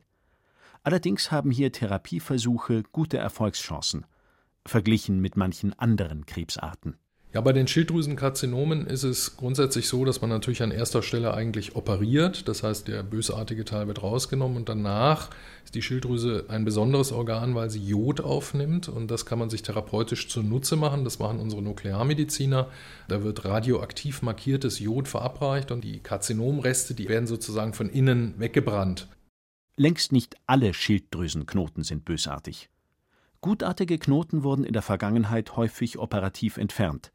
Allerdings 0.84 1.32
haben 1.32 1.52
hier 1.52 1.72
Therapieversuche 1.72 2.84
gute 2.92 3.18
Erfolgschancen, 3.18 4.06
verglichen 4.66 5.20
mit 5.20 5.36
manchen 5.36 5.74
anderen 5.80 6.26
Krebsarten. 6.26 6.98
Ja, 7.36 7.42
bei 7.42 7.52
den 7.52 7.68
Schilddrüsenkarzinomen 7.68 8.88
ist 8.88 9.04
es 9.04 9.36
grundsätzlich 9.36 9.90
so, 9.90 10.06
dass 10.06 10.22
man 10.22 10.30
natürlich 10.30 10.64
an 10.64 10.72
erster 10.72 11.02
Stelle 11.02 11.34
eigentlich 11.34 11.76
operiert. 11.76 12.48
Das 12.48 12.64
heißt, 12.64 12.88
der 12.88 13.04
bösartige 13.04 13.66
Teil 13.66 13.88
wird 13.88 14.02
rausgenommen 14.02 14.56
und 14.56 14.70
danach 14.70 15.32
ist 15.66 15.76
die 15.76 15.82
Schilddrüse 15.82 16.46
ein 16.48 16.64
besonderes 16.64 17.12
Organ, 17.12 17.54
weil 17.54 17.70
sie 17.70 17.86
Jod 17.86 18.22
aufnimmt 18.22 18.88
und 18.88 19.12
das 19.12 19.26
kann 19.26 19.38
man 19.38 19.50
sich 19.50 19.64
therapeutisch 19.64 20.30
zunutze 20.30 20.78
machen. 20.78 21.04
Das 21.04 21.20
machen 21.20 21.42
unsere 21.42 21.62
Nuklearmediziner. 21.62 22.70
Da 23.10 23.22
wird 23.22 23.44
radioaktiv 23.44 24.22
markiertes 24.22 24.80
Jod 24.80 25.10
verabreicht 25.10 25.72
und 25.72 25.84
die 25.84 26.00
Karzinomreste, 26.00 26.94
die 26.94 27.10
werden 27.10 27.28
sozusagen 27.28 27.74
von 27.74 27.90
innen 27.90 28.36
weggebrannt. 28.40 29.10
Längst 29.76 30.14
nicht 30.14 30.38
alle 30.48 30.74
Schilddrüsenknoten 30.74 31.84
sind 31.84 32.06
bösartig. 32.06 32.70
Gutartige 33.42 33.98
Knoten 33.98 34.44
wurden 34.44 34.64
in 34.64 34.72
der 34.72 34.82
Vergangenheit 34.82 35.58
häufig 35.58 36.00
operativ 36.00 36.56
entfernt. 36.56 37.12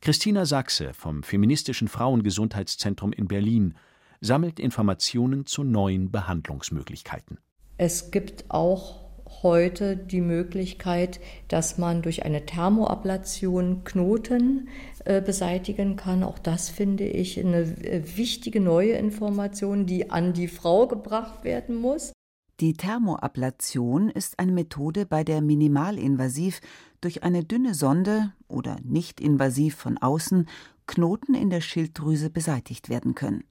Christina 0.00 0.46
Sachse 0.46 0.94
vom 0.94 1.22
Feministischen 1.22 1.88
Frauengesundheitszentrum 1.88 3.12
in 3.12 3.28
Berlin 3.28 3.74
sammelt 4.20 4.60
Informationen 4.60 5.46
zu 5.46 5.64
neuen 5.64 6.10
Behandlungsmöglichkeiten. 6.10 7.38
Es 7.76 8.10
gibt 8.10 8.44
auch 8.48 9.08
heute 9.42 9.96
die 9.96 10.20
Möglichkeit, 10.20 11.20
dass 11.48 11.78
man 11.78 12.02
durch 12.02 12.24
eine 12.24 12.46
Thermoablation 12.46 13.84
Knoten 13.84 14.68
äh, 15.04 15.20
beseitigen 15.20 15.96
kann. 15.96 16.22
Auch 16.22 16.38
das 16.38 16.70
finde 16.70 17.04
ich 17.04 17.38
eine 17.38 17.60
äh, 17.60 18.16
wichtige 18.16 18.60
neue 18.60 18.92
Information, 18.92 19.86
die 19.86 20.10
an 20.10 20.32
die 20.32 20.48
Frau 20.48 20.86
gebracht 20.86 21.44
werden 21.44 21.76
muss. 21.76 22.12
Die 22.60 22.72
Thermoablation 22.72 24.08
ist 24.10 24.40
eine 24.40 24.50
Methode, 24.50 25.06
bei 25.06 25.22
der 25.22 25.40
minimalinvasiv 25.40 26.60
durch 27.00 27.22
eine 27.22 27.44
dünne 27.44 27.72
Sonde 27.72 28.32
oder 28.48 28.78
nicht 28.82 29.20
invasiv 29.20 29.76
von 29.76 29.96
außen 29.96 30.48
Knoten 30.88 31.34
in 31.34 31.50
der 31.50 31.60
Schilddrüse 31.60 32.30
beseitigt 32.30 32.88
werden 32.88 33.14
können. 33.14 33.44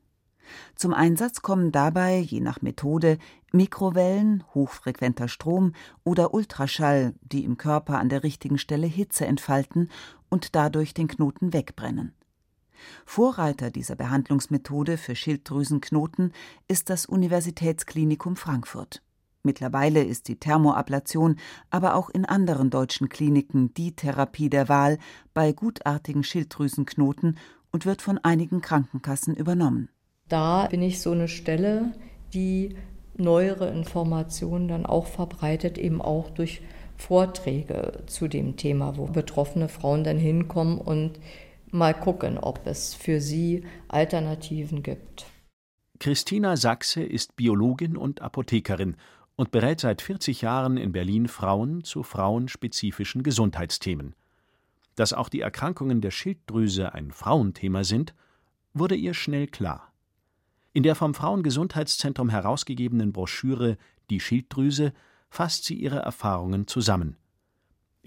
Zum 0.76 0.94
Einsatz 0.94 1.42
kommen 1.42 1.72
dabei, 1.72 2.20
je 2.20 2.42
nach 2.42 2.62
Methode, 2.62 3.18
Mikrowellen, 3.54 4.44
hochfrequenter 4.54 5.30
Strom 5.30 5.72
oder 6.04 6.34
Ultraschall, 6.34 7.14
die 7.22 7.46
im 7.46 7.56
Körper 7.56 8.00
an 8.00 8.10
der 8.10 8.24
richtigen 8.24 8.58
Stelle 8.58 8.88
Hitze 8.88 9.26
entfalten 9.26 9.90
und 10.30 10.54
dadurch 10.54 10.94
den 10.94 11.08
Knoten 11.08 11.54
wegbrennen. 11.54 12.14
Vorreiter 13.06 13.72
dieser 13.72 13.96
Behandlungsmethode 13.96 14.98
für 14.98 15.16
Schilddrüsenknoten 15.16 16.34
ist 16.68 16.90
das 16.90 17.06
Universitätsklinikum 17.06 18.36
Frankfurt. 18.36 19.02
Mittlerweile 19.44 20.04
ist 20.04 20.28
die 20.28 20.40
Thermoablation 20.40 21.38
aber 21.70 21.96
auch 21.96 22.10
in 22.10 22.26
anderen 22.26 22.70
deutschen 22.70 23.08
Kliniken 23.08 23.74
die 23.74 23.96
Therapie 23.96 24.50
der 24.50 24.68
Wahl 24.68 24.98
bei 25.34 25.54
gutartigen 25.54 26.24
Schilddrüsenknoten 26.24 27.38
und 27.72 27.86
wird 27.86 28.02
von 28.02 28.18
einigen 28.18 28.62
Krankenkassen 28.62 29.36
übernommen. 29.36 29.90
Da 30.28 30.68
bin 30.68 30.82
ich 30.82 31.00
so 31.00 31.12
eine 31.12 31.30
Stelle, 31.30 31.94
die 32.34 32.76
neuere 33.16 33.70
Informationen 33.70 34.68
dann 34.68 34.86
auch 34.86 35.08
verbreitet, 35.08 35.78
eben 35.78 36.02
auch 36.02 36.30
durch 36.30 36.62
Vorträge 36.98 38.04
zu 38.08 38.28
dem 38.28 38.58
Thema, 38.58 38.98
wo 38.98 39.06
betroffene 39.06 39.70
Frauen 39.70 40.04
dann 40.04 40.18
hinkommen 40.18 40.78
und 40.78 41.20
mal 41.72 41.94
gucken, 41.94 42.38
ob 42.38 42.66
es 42.66 42.94
für 42.94 43.22
sie 43.22 43.64
Alternativen 43.88 44.84
gibt. 44.84 45.26
Christina 46.00 46.58
Sachse 46.58 47.02
ist 47.02 47.36
Biologin 47.36 47.98
und 47.98 48.22
Apothekerin 48.22 48.96
und 49.36 49.52
berät 49.52 49.80
seit 49.80 50.02
40 50.02 50.42
Jahren 50.42 50.78
in 50.78 50.92
Berlin 50.92 51.28
Frauen 51.28 51.84
zu 51.84 52.04
frauenspezifischen 52.04 53.24
Gesundheitsthemen. 53.24 54.16
Dass 54.96 55.14
auch 55.14 55.30
die 55.30 55.42
Erkrankungen 55.42 56.02
der 56.02 56.12
Schilddrüse 56.12 56.94
ein 56.94 57.12
Frauenthema 57.12 57.84
sind, 57.84 58.14
wurde 58.74 58.96
ihr 58.96 59.14
schnell 59.14 59.48
klar. 59.48 59.94
In 60.74 60.84
der 60.84 60.96
vom 60.96 61.14
Frauengesundheitszentrum 61.14 62.30
herausgegebenen 62.30 63.12
Broschüre 63.12 63.78
Die 64.10 64.20
Schilddrüse 64.20 64.94
fasst 65.30 65.66
sie 65.66 65.76
ihre 65.76 66.00
Erfahrungen 66.00 66.68
zusammen. 66.68 67.18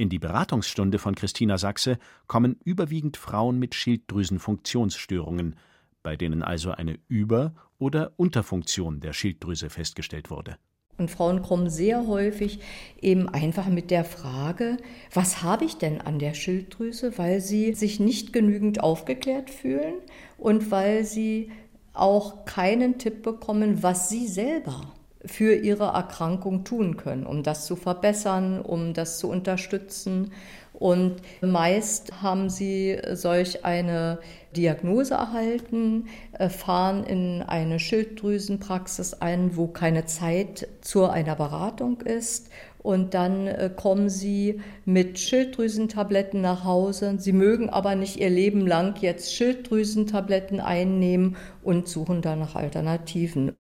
In 0.01 0.09
die 0.09 0.19
Beratungsstunde 0.19 0.99
von 0.99 1.15
Christina 1.15 1.59
Sachse 1.59 1.99
kommen 2.27 2.57
überwiegend 2.65 3.19
Frauen 3.19 3.59
mit 3.59 3.75
Schilddrüsenfunktionsstörungen, 3.75 5.57
bei 6.03 6.17
denen 6.17 6.43
also 6.43 6.71
eine 6.71 6.99
Über- 7.09 7.53
oder 7.79 8.15
Unterfunktion 8.17 9.01
der 9.01 9.13
Schilddrüse 9.13 9.69
festgestellt 9.69 10.31
wurde. 10.31 10.57
Und 10.97 11.11
Frauen 11.11 11.43
kommen 11.43 11.69
sehr 11.69 12.07
häufig 12.07 12.61
eben 13.03 13.29
einfach 13.29 13.69
mit 13.69 13.91
der 13.91 14.07
Frage, 14.07 14.79
was 15.13 15.43
habe 15.43 15.67
ich 15.67 15.77
denn 15.77 16.01
an 16.01 16.19
der 16.19 16.33
Schilddrüse, 16.33 17.19
weil 17.19 17.43
sie 17.43 17.75
sich 17.75 18.01
nicht 18.01 18.33
genügend 18.33 18.83
aufgeklärt 18.83 19.51
fühlen 19.51 19.97
und 20.39 20.71
weil 20.71 21.05
sie 21.05 21.53
auch 21.93 22.47
keinen 22.47 22.97
Tipp 22.97 23.23
bekommen, 23.23 23.83
was 23.83 24.09
sie 24.09 24.29
selber 24.29 24.95
für 25.25 25.55
ihre 25.55 25.87
Erkrankung 25.87 26.65
tun 26.65 26.97
können, 26.97 27.27
um 27.27 27.43
das 27.43 27.67
zu 27.67 27.77
verbessern, 27.77 28.61
um 28.61 28.95
das 28.95 29.19
zu 29.19 29.29
unterstützen. 29.29 30.33
Und 30.73 31.17
meist 31.43 32.23
haben 32.23 32.49
sie 32.49 32.99
solch 33.13 33.67
eine 33.67 34.19
Diagnose 34.57 35.15
erhalten, 35.15 36.09
äh, 36.33 36.49
fahren 36.49 37.05
in 37.05 37.43
eine 37.43 37.79
Schilddrüsenpraxis 37.79 39.15
ein, 39.15 39.57
wo 39.57 39.67
keine 39.67 40.07
Zeit 40.07 40.69
zu 40.81 41.05
einer 41.05 41.37
Beratung 41.37 42.01
ist. 42.01 42.49
Und 42.79 43.13
dann 43.13 43.47
äh, 43.47 43.71
kommen 43.75 44.09
sie 44.09 44.63
mit 44.87 45.19
Schilddrüsentabletten 45.19 46.41
nach 46.41 46.65
Hause. 46.65 47.17
Sie 47.19 47.35
mögen 47.35 47.69
aber 47.69 47.95
nicht 47.95 48.17
ihr 48.17 48.31
Leben 48.31 48.67
lang 48.67 48.97
jetzt 49.03 49.35
Schilddrüsentabletten 49.35 50.61
einnehmen 50.61 51.37
und 51.63 51.89
suchen 51.89 52.23
dann 52.23 52.39
nach 52.39 52.55
Alternativen. 52.57 53.60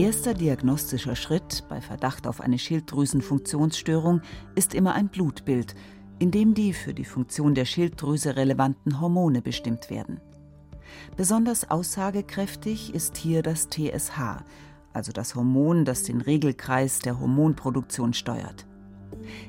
Erster 0.00 0.32
diagnostischer 0.32 1.14
Schritt 1.14 1.64
bei 1.68 1.82
Verdacht 1.82 2.26
auf 2.26 2.40
eine 2.40 2.58
Schilddrüsenfunktionsstörung 2.58 4.22
ist 4.54 4.74
immer 4.74 4.94
ein 4.94 5.10
Blutbild, 5.10 5.74
in 6.18 6.30
dem 6.30 6.54
die 6.54 6.72
für 6.72 6.94
die 6.94 7.04
Funktion 7.04 7.54
der 7.54 7.66
Schilddrüse 7.66 8.34
relevanten 8.34 8.98
Hormone 8.98 9.42
bestimmt 9.42 9.90
werden. 9.90 10.18
Besonders 11.18 11.70
aussagekräftig 11.70 12.94
ist 12.94 13.18
hier 13.18 13.42
das 13.42 13.68
TSH, 13.68 14.42
also 14.94 15.12
das 15.12 15.34
Hormon, 15.34 15.84
das 15.84 16.02
den 16.02 16.22
Regelkreis 16.22 17.00
der 17.00 17.20
Hormonproduktion 17.20 18.14
steuert. 18.14 18.66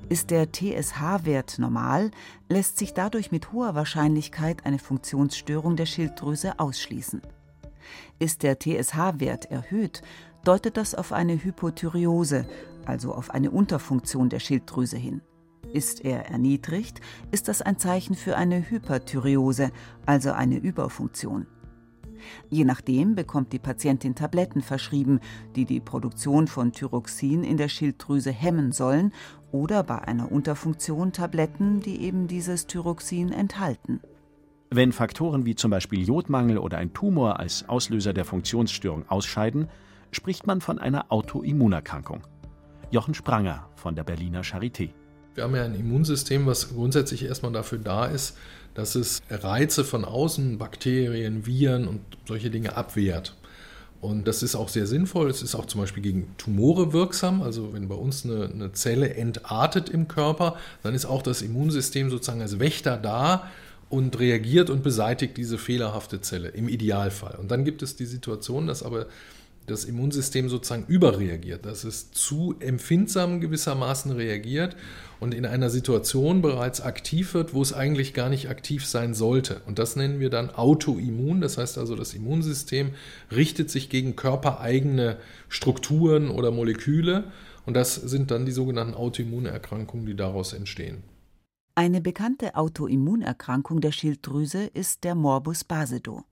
Ist 0.09 0.31
der 0.31 0.51
TSH-Wert 0.51 1.59
normal, 1.59 2.11
lässt 2.49 2.77
sich 2.77 2.93
dadurch 2.93 3.31
mit 3.31 3.53
hoher 3.53 3.73
Wahrscheinlichkeit 3.73 4.65
eine 4.65 4.79
Funktionsstörung 4.79 5.77
der 5.77 5.85
Schilddrüse 5.85 6.59
ausschließen. 6.59 7.21
Ist 8.19 8.43
der 8.43 8.59
TSH-Wert 8.59 9.45
erhöht, 9.49 10.03
deutet 10.43 10.77
das 10.77 10.95
auf 10.95 11.11
eine 11.11 11.43
Hypothyreose, 11.43 12.45
also 12.85 13.13
auf 13.13 13.31
eine 13.31 13.51
Unterfunktion 13.51 14.29
der 14.29 14.39
Schilddrüse 14.39 14.97
hin. 14.97 15.21
Ist 15.73 16.03
er 16.03 16.29
erniedrigt, 16.29 16.99
ist 17.31 17.47
das 17.47 17.61
ein 17.61 17.77
Zeichen 17.77 18.15
für 18.15 18.35
eine 18.35 18.69
Hyperthyreose, 18.69 19.71
also 20.05 20.31
eine 20.31 20.57
Überfunktion. 20.57 21.47
Je 22.49 22.65
nachdem 22.65 23.15
bekommt 23.15 23.53
die 23.53 23.59
Patientin 23.59 24.15
Tabletten 24.15 24.61
verschrieben, 24.61 25.19
die 25.55 25.65
die 25.65 25.79
Produktion 25.79 26.47
von 26.47 26.71
Thyroxin 26.71 27.43
in 27.43 27.57
der 27.57 27.69
Schilddrüse 27.69 28.31
hemmen 28.31 28.71
sollen, 28.71 29.13
oder 29.51 29.83
bei 29.83 29.99
einer 29.99 30.31
Unterfunktion 30.31 31.11
Tabletten, 31.11 31.81
die 31.81 32.01
eben 32.01 32.27
dieses 32.27 32.67
Thyroxin 32.67 33.31
enthalten. 33.31 34.01
Wenn 34.69 34.93
Faktoren 34.93 35.45
wie 35.45 35.55
zum 35.55 35.71
Beispiel 35.71 36.07
Jodmangel 36.07 36.57
oder 36.57 36.77
ein 36.77 36.93
Tumor 36.93 37.39
als 37.39 37.67
Auslöser 37.67 38.13
der 38.13 38.23
Funktionsstörung 38.23 39.09
ausscheiden, 39.09 39.67
spricht 40.11 40.45
man 40.45 40.61
von 40.61 40.79
einer 40.79 41.11
Autoimmunerkrankung. 41.11 42.21
Jochen 42.91 43.13
Spranger 43.13 43.67
von 43.75 43.95
der 43.95 44.03
Berliner 44.03 44.43
Charité. 44.43 44.89
Wir 45.33 45.45
haben 45.45 45.55
ja 45.55 45.63
ein 45.63 45.75
Immunsystem, 45.75 46.45
was 46.45 46.73
grundsätzlich 46.73 47.23
erstmal 47.23 47.53
dafür 47.53 47.77
da 47.77 48.05
ist, 48.05 48.37
dass 48.73 48.95
es 48.95 49.21
Reize 49.29 49.85
von 49.85 50.03
außen, 50.03 50.57
Bakterien, 50.57 51.45
Viren 51.45 51.87
und 51.87 52.01
solche 52.27 52.49
Dinge 52.49 52.75
abwehrt. 52.75 53.35
Und 54.01 54.27
das 54.27 54.43
ist 54.43 54.55
auch 54.55 54.67
sehr 54.67 54.87
sinnvoll. 54.87 55.29
Es 55.29 55.41
ist 55.43 55.55
auch 55.55 55.67
zum 55.67 55.79
Beispiel 55.79 56.01
gegen 56.01 56.35
Tumore 56.37 56.91
wirksam. 56.91 57.41
Also 57.41 57.73
wenn 57.73 57.87
bei 57.87 57.95
uns 57.95 58.25
eine, 58.25 58.45
eine, 58.45 58.71
Zelle 58.73 59.13
entartet 59.13 59.89
im 59.89 60.07
Körper, 60.07 60.55
dann 60.81 60.95
ist 60.95 61.05
auch 61.05 61.21
das 61.21 61.41
Immunsystem 61.43 62.09
sozusagen 62.09 62.41
als 62.41 62.59
Wächter 62.59 62.97
da 62.97 63.49
und 63.89 64.17
reagiert 64.19 64.69
und 64.69 64.83
beseitigt 64.83 65.37
diese 65.37 65.57
fehlerhafte 65.57 66.19
Zelle 66.19 66.49
im 66.49 66.67
Idealfall. 66.67 67.35
Und 67.35 67.51
dann 67.51 67.63
gibt 67.63 67.83
es 67.83 67.95
die 67.95 68.05
Situation, 68.05 68.65
dass 68.65 68.81
aber 68.81 69.05
das 69.67 69.85
Immunsystem 69.85 70.49
sozusagen 70.49 70.85
überreagiert, 70.87 71.65
dass 71.65 71.83
es 71.83 72.11
zu 72.11 72.55
empfindsam 72.59 73.41
gewissermaßen 73.41 74.11
reagiert 74.11 74.75
und 75.19 75.33
in 75.33 75.45
einer 75.45 75.69
Situation 75.69 76.41
bereits 76.41 76.81
aktiv 76.81 77.33
wird, 77.33 77.53
wo 77.53 77.61
es 77.61 77.73
eigentlich 77.73 78.13
gar 78.13 78.29
nicht 78.29 78.49
aktiv 78.49 78.85
sein 78.85 79.13
sollte. 79.13 79.61
Und 79.67 79.79
das 79.79 79.95
nennen 79.95 80.19
wir 80.19 80.29
dann 80.29 80.49
Autoimmun. 80.49 81.41
Das 81.41 81.57
heißt 81.57 81.77
also, 81.77 81.95
das 81.95 82.13
Immunsystem 82.13 82.91
richtet 83.31 83.69
sich 83.69 83.89
gegen 83.89 84.15
körpereigene 84.15 85.17
Strukturen 85.47 86.29
oder 86.29 86.51
Moleküle. 86.51 87.25
Und 87.65 87.75
das 87.75 87.95
sind 87.95 88.31
dann 88.31 88.45
die 88.45 88.51
sogenannten 88.51 88.95
Autoimmunerkrankungen, 88.95 90.07
die 90.07 90.15
daraus 90.15 90.53
entstehen. 90.53 91.03
Eine 91.75 92.01
bekannte 92.01 92.55
Autoimmunerkrankung 92.55 93.79
der 93.79 93.91
Schilddrüse 93.91 94.65
ist 94.65 95.03
der 95.03 95.15
Morbus 95.15 95.63
Basedow. 95.63 96.23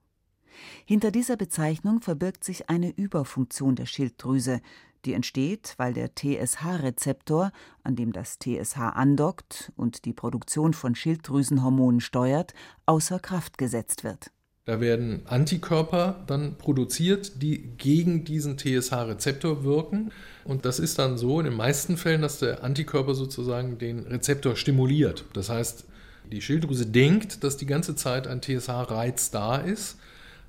Hinter 0.86 1.12
dieser 1.12 1.38
Bezeichnung 1.38 2.02
verbirgt 2.02 2.44
sich 2.44 2.70
eine 2.70 2.90
Überfunktion 2.90 3.76
der 3.76 3.86
Schilddrüse, 3.86 4.62
die 5.06 5.14
entsteht, 5.14 5.76
weil 5.78 5.94
der 5.94 6.14
TSH-Rezeptor, 6.16 7.52
an 7.84 7.96
dem 7.96 8.12
das 8.12 8.38
TSH 8.40 8.78
andockt 8.78 9.72
und 9.76 10.06
die 10.06 10.14
Produktion 10.14 10.74
von 10.74 10.96
Schilddrüsenhormonen 10.96 12.02
steuert, 12.02 12.54
außer 12.86 13.20
Kraft 13.20 13.58
gesetzt 13.58 14.04
wird. 14.04 14.32
Da 14.66 14.80
werden 14.80 15.22
Antikörper 15.26 16.24
dann 16.28 16.56
produziert, 16.58 17.42
die 17.42 17.72
gegen 17.78 18.24
diesen 18.24 18.58
TSH-Rezeptor 18.58 19.64
wirken. 19.64 20.12
Und 20.44 20.66
das 20.66 20.78
ist 20.78 21.00
dann 21.00 21.18
so 21.18 21.40
in 21.40 21.46
den 21.46 21.56
meisten 21.56 21.98
Fällen, 21.98 22.22
dass 22.22 22.38
der 22.38 22.64
Antikörper 22.64 23.16
sozusagen 23.16 23.80
den 23.80 24.06
Rezeptor 24.06 24.56
stimuliert. 24.56 25.26
Das 25.34 25.50
heißt, 25.50 25.86
die 26.32 26.42
Schilddrüse 26.42 26.86
denkt, 26.86 27.44
dass 27.44 27.58
die 27.58 27.66
ganze 27.66 27.96
Zeit 27.96 28.28
ein 28.28 28.42
TSH-Reiz 28.42 29.32
da 29.32 29.58
ist 29.58 29.98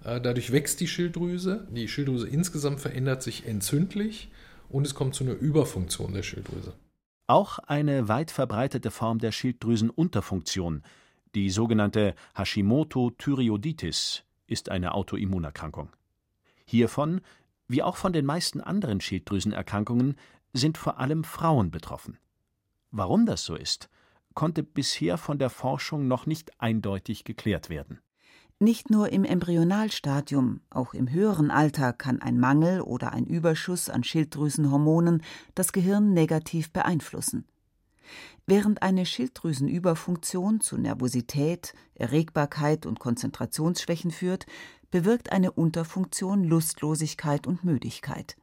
dadurch 0.03 0.53
wächst 0.53 0.81
die 0.81 0.89
Schilddrüse. 0.89 1.67
Die 1.71 1.89
Schilddrüse 1.89 2.29
insgesamt 2.29 2.81
verändert 2.81 3.23
sich 3.23 3.47
entzündlich 3.47 4.31
und 4.69 4.87
es 4.87 4.95
kommt 4.95 5.15
zu 5.15 5.25
einer 5.25 5.35
Überfunktion 5.35 6.13
der 6.15 6.23
Schilddrüse. 6.23 6.75
Auch 7.27 7.59
eine 7.61 8.09
weit 8.09 8.31
verbreitete 8.31 8.91
Form 8.91 9.19
der 9.19 9.33
Schilddrüsenunterfunktion, 9.33 10.83
die 11.35 11.51
sogenannte 11.51 12.15
Hashimoto-Thyreoiditis, 12.35 14.25
ist 14.47 14.69
eine 14.69 14.95
Autoimmunerkrankung. 14.95 15.91
Hiervon, 16.65 17.21
wie 17.69 17.85
auch 17.85 17.97
von 17.97 18.13
den 18.13 18.27
meisten 18.27 18.61
anderen 18.61 19.01
Schilddrüsenerkrankungen, 19.01 20.17
sind 20.53 20.77
vor 20.77 20.99
allem 20.99 21.23
Frauen 21.23 21.71
betroffen. 21.71 22.19
Warum 22.91 23.27
das 23.27 23.45
so 23.45 23.55
ist, 23.55 23.89
konnte 24.35 24.65
bisher 24.65 25.17
von 25.17 25.39
der 25.39 25.51
Forschung 25.51 26.09
noch 26.09 26.27
nicht 26.27 26.61
eindeutig 26.61 27.23
geklärt 27.23 27.71
werden. 27.71 28.01
Nicht 28.62 28.90
nur 28.90 29.11
im 29.11 29.25
Embryonalstadium, 29.25 30.61
auch 30.68 30.92
im 30.92 31.11
höheren 31.11 31.51
Alter 31.51 31.94
kann 31.94 32.20
ein 32.20 32.38
Mangel 32.38 32.83
oder 32.83 33.14
ein 33.14 33.25
Überschuss 33.25 33.88
an 33.88 34.05
Schilddrüsenhormonen 34.05 35.23
das 35.55 35.73
Gehirn 35.73 36.12
negativ 36.12 36.70
beeinflussen. 36.70 37.46
Während 38.46 38.83
eine 38.83 39.07
Schilddrüsenüberfunktion 39.07 40.61
zu 40.61 40.77
Nervosität, 40.77 41.73
Erregbarkeit 41.94 42.85
und 42.85 43.01
Konzentrationsschwächen 43.01 44.11
führt, 44.11 44.44
bewirkt 44.90 45.33
eine 45.33 45.53
Unterfunktion 45.53 46.44
Lustlosigkeit 46.44 47.46
und 47.46 47.64
Müdigkeit. 47.64 48.37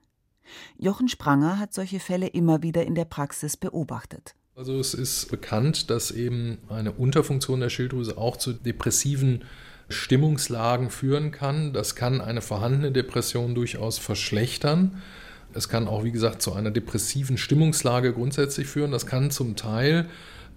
Jochen 0.80 1.10
Spranger 1.10 1.60
hat 1.60 1.76
solche 1.76 2.00
Fälle 2.00 2.26
immer 2.26 2.64
wieder 2.64 2.88
in 2.88 2.96
der 2.96 3.06
Praxis 3.06 3.56
beobachtet. 3.56 4.34
Also 4.56 4.80
es 4.80 4.96
ist 4.96 5.30
bekannt, 5.30 5.92
dass 5.92 6.10
eben 6.10 6.58
eine 6.70 6.94
Unterfunktion 6.94 7.60
der 7.60 7.70
Schilddrüse 7.70 8.18
auch 8.18 8.38
zu 8.38 8.54
depressiven 8.54 9.44
Stimmungslagen 9.90 10.90
führen 10.90 11.32
kann. 11.32 11.74
Das 11.74 11.96
kann 11.96 12.22
eine 12.22 12.42
vorhandene 12.42 12.92
Depression 12.92 13.56
durchaus 13.56 13.98
verschlechtern. 13.98 15.02
Es 15.54 15.70
kann 15.70 15.88
auch, 15.88 16.04
wie 16.04 16.12
gesagt, 16.12 16.42
zu 16.42 16.54
einer 16.54 16.72
depressiven 16.72 17.38
Stimmungslage 17.38 18.14
grundsätzlich 18.14 18.68
führen. 18.68 18.92
Das 18.92 19.06
kann 19.06 19.32
zum 19.32 19.56
Teil 19.56 20.08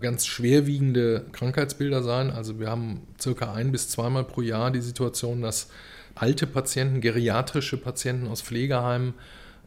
ganz 0.01 0.27
schwerwiegende 0.27 1.27
Krankheitsbilder 1.33 2.03
sein. 2.03 2.31
Also 2.31 2.59
wir 2.59 2.71
haben 2.71 3.03
circa 3.21 3.53
ein 3.53 3.71
bis 3.71 3.89
zweimal 3.89 4.25
pro 4.25 4.41
Jahr 4.41 4.71
die 4.71 4.81
Situation, 4.81 5.43
dass 5.43 5.69
alte 6.15 6.47
Patienten, 6.47 7.01
geriatrische 7.01 7.77
Patienten 7.77 8.27
aus 8.27 8.43
Pflegeheimen 8.43 9.15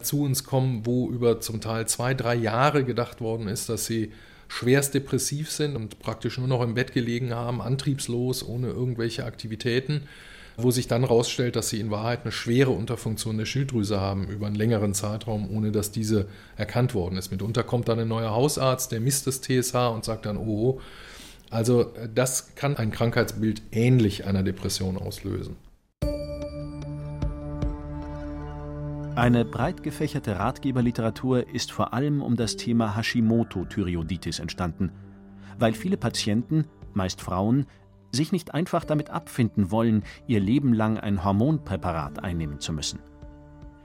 zu 0.00 0.22
uns 0.22 0.44
kommen, 0.44 0.84
wo 0.84 1.08
über 1.08 1.40
zum 1.40 1.60
Teil 1.60 1.86
zwei, 1.86 2.14
drei 2.14 2.34
Jahre 2.34 2.84
gedacht 2.84 3.20
worden 3.20 3.48
ist, 3.48 3.68
dass 3.68 3.86
sie 3.86 4.12
schwerst 4.54 4.94
depressiv 4.94 5.50
sind 5.50 5.74
und 5.74 5.98
praktisch 5.98 6.38
nur 6.38 6.46
noch 6.46 6.62
im 6.62 6.74
Bett 6.74 6.92
gelegen 6.92 7.34
haben, 7.34 7.60
antriebslos, 7.60 8.46
ohne 8.46 8.68
irgendwelche 8.68 9.24
Aktivitäten, 9.24 10.02
wo 10.56 10.70
sich 10.70 10.86
dann 10.86 11.02
herausstellt, 11.02 11.56
dass 11.56 11.70
sie 11.70 11.80
in 11.80 11.90
Wahrheit 11.90 12.20
eine 12.22 12.30
schwere 12.30 12.70
Unterfunktion 12.70 13.36
der 13.36 13.46
Schilddrüse 13.46 14.00
haben 14.00 14.28
über 14.28 14.46
einen 14.46 14.54
längeren 14.54 14.94
Zeitraum, 14.94 15.50
ohne 15.50 15.72
dass 15.72 15.90
diese 15.90 16.28
erkannt 16.56 16.94
worden 16.94 17.18
ist. 17.18 17.32
Mitunter 17.32 17.64
kommt 17.64 17.88
dann 17.88 17.98
ein 17.98 18.06
neuer 18.06 18.30
Hausarzt, 18.30 18.92
der 18.92 19.00
misst 19.00 19.26
das 19.26 19.40
TSH 19.40 19.74
und 19.92 20.04
sagt 20.04 20.26
dann, 20.26 20.36
oh, 20.36 20.80
also 21.50 21.92
das 22.14 22.54
kann 22.54 22.76
ein 22.76 22.92
Krankheitsbild 22.92 23.60
ähnlich 23.72 24.24
einer 24.24 24.44
Depression 24.44 24.96
auslösen. 24.96 25.56
Eine 29.16 29.44
breit 29.44 29.84
gefächerte 29.84 30.40
Ratgeberliteratur 30.40 31.48
ist 31.48 31.70
vor 31.70 31.94
allem 31.94 32.20
um 32.20 32.34
das 32.34 32.56
Thema 32.56 32.96
Hashimoto-Thyreoiditis 32.96 34.40
entstanden, 34.40 34.90
weil 35.56 35.72
viele 35.72 35.96
Patienten, 35.96 36.64
meist 36.94 37.20
Frauen, 37.20 37.66
sich 38.10 38.32
nicht 38.32 38.54
einfach 38.54 38.84
damit 38.84 39.10
abfinden 39.10 39.70
wollen, 39.70 40.02
ihr 40.26 40.40
Leben 40.40 40.74
lang 40.74 40.98
ein 40.98 41.24
Hormonpräparat 41.24 42.24
einnehmen 42.24 42.58
zu 42.58 42.72
müssen. 42.72 42.98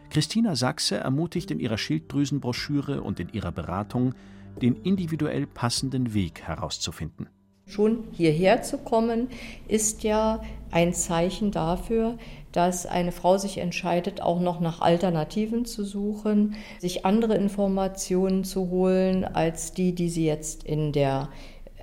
Christina 0.10 0.56
Sachse 0.56 0.98
ermutigt 0.98 1.52
in 1.52 1.60
ihrer 1.60 1.78
Schilddrüsenbroschüre 1.78 3.04
und 3.04 3.20
in 3.20 3.30
ihrer 3.30 3.52
Beratung, 3.52 4.15
den 4.63 4.78
individuell 4.78 5.46
passenden 5.46 6.15
Weg 6.15 6.42
herauszufinden. 6.42 7.30
Schon 7.68 8.06
hierher 8.13 8.63
zu 8.63 8.80
kommen, 8.80 9.28
ist 9.68 10.02
ja 10.02 10.42
ein 10.72 10.92
Zeichen 10.92 11.52
dafür, 11.52 12.18
dass 12.52 12.86
eine 12.86 13.12
Frau 13.12 13.38
sich 13.38 13.60
entscheidet, 13.60 14.22
auch 14.22 14.40
noch 14.40 14.60
nach 14.60 14.82
Alternativen 14.82 15.66
zu 15.66 15.84
suchen, 15.84 16.56
sich 16.80 17.06
andere 17.06 17.36
Informationen 17.36 18.44
zu 18.44 18.70
holen 18.70 19.24
als 19.24 19.74
die, 19.74 19.94
die 19.94 20.10
sie 20.10 20.26
jetzt 20.26 20.64
in 20.64 20.92
der 20.92 21.30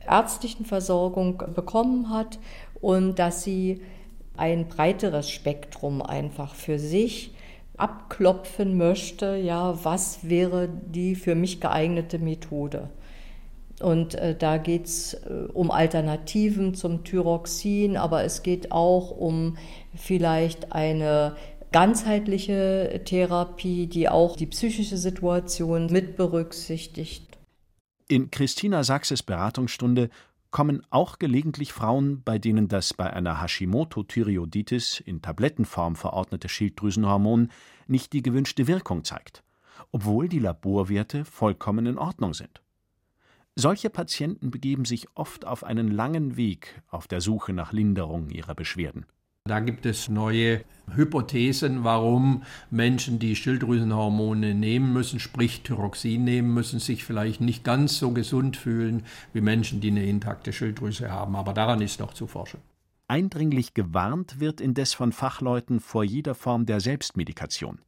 ärztlichen 0.06 0.64
Versorgung 0.64 1.42
bekommen 1.54 2.10
hat 2.10 2.38
und 2.80 3.18
dass 3.18 3.42
sie 3.42 3.80
ein 4.36 4.68
breiteres 4.68 5.30
Spektrum 5.30 6.02
einfach 6.02 6.54
für 6.54 6.78
sich 6.78 7.32
abklopfen 7.76 8.76
möchte, 8.76 9.36
ja, 9.36 9.78
was 9.84 10.28
wäre 10.28 10.68
die 10.68 11.14
für 11.14 11.34
mich 11.34 11.60
geeignete 11.60 12.18
Methode. 12.18 12.88
Und 13.80 14.14
äh, 14.14 14.34
da 14.34 14.56
geht 14.56 14.86
es 14.86 15.14
äh, 15.14 15.48
um 15.52 15.70
Alternativen 15.70 16.74
zum 16.74 17.04
Thyroxin, 17.04 17.96
aber 17.96 18.24
es 18.24 18.42
geht 18.42 18.72
auch 18.72 19.10
um 19.10 19.56
vielleicht 19.94 20.72
eine 20.72 21.36
ganzheitliche 21.72 23.02
Therapie, 23.04 23.86
die 23.86 24.08
auch 24.08 24.36
die 24.36 24.46
psychische 24.46 24.96
Situation 24.96 25.86
mit 25.86 26.16
berücksichtigt. 26.16 27.36
In 28.08 28.30
Christina 28.30 28.82
Sachses 28.82 29.22
Beratungsstunde 29.22 30.08
kommen 30.50 30.86
auch 30.90 31.18
gelegentlich 31.18 31.72
Frauen, 31.74 32.22
bei 32.24 32.38
denen 32.38 32.68
das 32.68 32.94
bei 32.94 33.12
einer 33.12 33.42
Hashimoto-Thyreoiditis 33.42 35.00
in 35.00 35.20
Tablettenform 35.20 35.96
verordnete 35.96 36.48
Schilddrüsenhormon 36.48 37.50
nicht 37.88 38.14
die 38.14 38.22
gewünschte 38.22 38.66
Wirkung 38.66 39.04
zeigt, 39.04 39.42
obwohl 39.92 40.28
die 40.28 40.38
Laborwerte 40.38 41.26
vollkommen 41.26 41.84
in 41.84 41.98
Ordnung 41.98 42.32
sind. 42.32 42.62
Solche 43.58 43.88
Patienten 43.88 44.50
begeben 44.50 44.84
sich 44.84 45.06
oft 45.14 45.46
auf 45.46 45.64
einen 45.64 45.90
langen 45.90 46.36
Weg 46.36 46.82
auf 46.88 47.08
der 47.08 47.22
Suche 47.22 47.54
nach 47.54 47.72
Linderung 47.72 48.28
ihrer 48.28 48.54
Beschwerden. 48.54 49.06
Da 49.46 49.60
gibt 49.60 49.86
es 49.86 50.10
neue 50.10 50.62
Hypothesen, 50.94 51.82
warum 51.82 52.42
Menschen, 52.70 53.18
die 53.18 53.34
Schilddrüsenhormone 53.34 54.54
nehmen 54.54 54.92
müssen, 54.92 55.20
sprich 55.20 55.62
Thyroxin 55.62 56.22
nehmen 56.22 56.52
müssen, 56.52 56.80
sich 56.80 57.04
vielleicht 57.04 57.40
nicht 57.40 57.64
ganz 57.64 57.96
so 57.98 58.10
gesund 58.10 58.58
fühlen 58.58 59.04
wie 59.32 59.40
Menschen, 59.40 59.80
die 59.80 59.90
eine 59.90 60.04
intakte 60.04 60.52
Schilddrüse 60.52 61.10
haben. 61.10 61.34
Aber 61.34 61.54
daran 61.54 61.80
ist 61.80 61.98
noch 61.98 62.12
zu 62.12 62.26
forschen. 62.26 62.60
Eindringlich 63.08 63.72
gewarnt 63.72 64.38
wird 64.38 64.60
indes 64.60 64.92
von 64.92 65.12
Fachleuten 65.12 65.80
vor 65.80 66.04
jeder 66.04 66.34
Form 66.34 66.66
der 66.66 66.80
Selbstmedikation. 66.80 67.80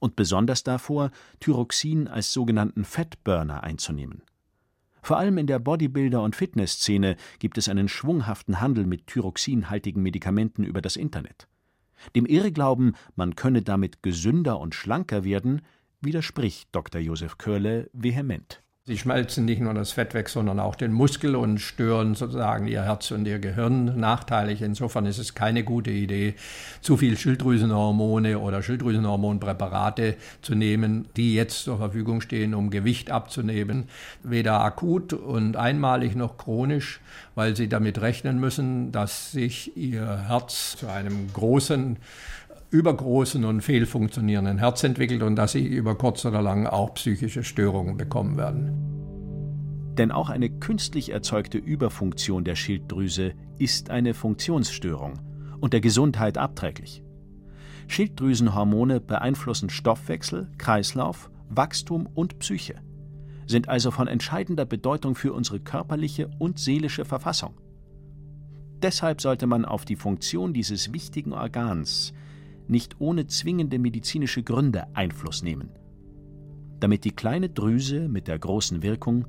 Und 0.00 0.16
besonders 0.16 0.64
davor, 0.64 1.10
Thyroxin 1.38 2.08
als 2.08 2.32
sogenannten 2.32 2.84
Fettburner 2.84 3.62
einzunehmen. 3.62 4.22
Vor 5.02 5.18
allem 5.18 5.38
in 5.38 5.46
der 5.46 5.58
Bodybuilder- 5.58 6.22
und 6.22 6.36
Fitnessszene 6.36 7.16
gibt 7.38 7.58
es 7.58 7.68
einen 7.68 7.88
schwunghaften 7.88 8.60
Handel 8.60 8.86
mit 8.86 9.06
thyroxinhaltigen 9.06 10.02
Medikamenten 10.02 10.64
über 10.64 10.82
das 10.82 10.96
Internet. 10.96 11.48
Dem 12.14 12.26
Irrglauben, 12.26 12.96
man 13.14 13.36
könne 13.36 13.62
damit 13.62 14.02
gesünder 14.02 14.58
und 14.58 14.74
schlanker 14.74 15.24
werden, 15.24 15.62
widerspricht 16.00 16.68
Dr. 16.72 17.00
Josef 17.00 17.38
Körle 17.38 17.90
vehement. 17.92 18.62
Sie 18.90 18.98
schmelzen 18.98 19.44
nicht 19.44 19.60
nur 19.60 19.72
das 19.72 19.92
Fett 19.92 20.14
weg, 20.14 20.28
sondern 20.28 20.58
auch 20.58 20.74
den 20.74 20.90
Muskel 20.90 21.36
und 21.36 21.60
stören 21.60 22.16
sozusagen 22.16 22.66
ihr 22.66 22.82
Herz 22.82 23.12
und 23.12 23.24
ihr 23.24 23.38
Gehirn 23.38 24.00
nachteilig. 24.00 24.62
Insofern 24.62 25.06
ist 25.06 25.18
es 25.18 25.36
keine 25.36 25.62
gute 25.62 25.92
Idee, 25.92 26.34
zu 26.80 26.96
viel 26.96 27.16
Schilddrüsenhormone 27.16 28.40
oder 28.40 28.64
Schilddrüsenhormonpräparate 28.64 30.16
zu 30.42 30.56
nehmen, 30.56 31.06
die 31.16 31.36
jetzt 31.36 31.62
zur 31.62 31.78
Verfügung 31.78 32.20
stehen, 32.20 32.52
um 32.52 32.70
Gewicht 32.70 33.12
abzunehmen. 33.12 33.84
Weder 34.24 34.60
akut 34.60 35.12
und 35.12 35.56
einmalig 35.56 36.16
noch 36.16 36.36
chronisch, 36.36 36.98
weil 37.36 37.54
sie 37.54 37.68
damit 37.68 38.00
rechnen 38.00 38.40
müssen, 38.40 38.90
dass 38.90 39.30
sich 39.30 39.76
ihr 39.76 40.24
Herz 40.26 40.74
zu 40.76 40.88
einem 40.88 41.32
großen 41.32 41.96
übergroßen 42.70 43.44
und 43.44 43.62
fehlfunktionierenden 43.62 44.58
Herz 44.58 44.84
entwickelt 44.84 45.22
und 45.22 45.36
dass 45.36 45.52
sie 45.52 45.66
über 45.66 45.96
kurz 45.96 46.24
oder 46.24 46.40
lang 46.40 46.66
auch 46.66 46.94
psychische 46.94 47.42
Störungen 47.42 47.96
bekommen 47.96 48.36
werden. 48.36 49.00
Denn 49.98 50.12
auch 50.12 50.30
eine 50.30 50.48
künstlich 50.48 51.10
erzeugte 51.10 51.58
Überfunktion 51.58 52.44
der 52.44 52.54
Schilddrüse 52.54 53.34
ist 53.58 53.90
eine 53.90 54.14
Funktionsstörung 54.14 55.18
und 55.60 55.72
der 55.72 55.80
Gesundheit 55.80 56.38
abträglich. 56.38 57.02
Schilddrüsenhormone 57.88 59.00
beeinflussen 59.00 59.68
Stoffwechsel, 59.68 60.48
Kreislauf, 60.58 61.28
Wachstum 61.48 62.06
und 62.14 62.38
Psyche, 62.38 62.76
sind 63.46 63.68
also 63.68 63.90
von 63.90 64.06
entscheidender 64.06 64.64
Bedeutung 64.64 65.16
für 65.16 65.32
unsere 65.32 65.58
körperliche 65.58 66.30
und 66.38 66.60
seelische 66.60 67.04
Verfassung. 67.04 67.54
Deshalb 68.80 69.20
sollte 69.20 69.48
man 69.48 69.64
auf 69.64 69.84
die 69.84 69.96
Funktion 69.96 70.54
dieses 70.54 70.92
wichtigen 70.92 71.32
Organs 71.32 72.14
nicht 72.70 73.00
ohne 73.00 73.26
zwingende 73.26 73.78
medizinische 73.78 74.42
Gründe 74.42 74.86
Einfluss 74.94 75.42
nehmen, 75.42 75.70
damit 76.78 77.04
die 77.04 77.10
kleine 77.10 77.50
Drüse 77.50 78.08
mit 78.08 78.28
der 78.28 78.38
großen 78.38 78.82
Wirkung 78.82 79.26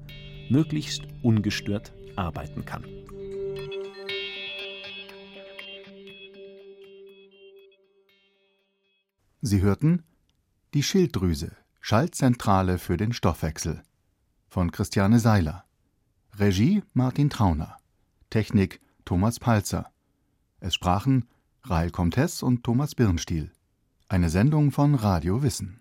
möglichst 0.49 1.03
ungestört 1.23 1.93
arbeiten 2.15 2.65
kann. 2.65 2.85
Sie 9.41 9.61
hörten 9.61 10.03
Die 10.73 10.83
Schilddrüse, 10.83 11.51
Schaltzentrale 11.79 12.77
für 12.77 12.95
den 12.95 13.11
Stoffwechsel 13.11 13.81
von 14.47 14.71
Christiane 14.71 15.19
Seiler. 15.19 15.65
Regie 16.37 16.83
Martin 16.93 17.29
Trauner. 17.29 17.77
Technik 18.29 18.81
Thomas 19.03 19.39
Palzer. 19.39 19.91
Es 20.59 20.75
sprachen 20.75 21.27
Rail 21.63 21.91
Comtesse 21.91 22.43
und 22.43 22.63
Thomas 22.63 22.95
Birnstiel. 22.95 23.51
Eine 24.09 24.29
Sendung 24.31 24.71
von 24.71 24.95
Radio 24.95 25.43
Wissen. 25.43 25.80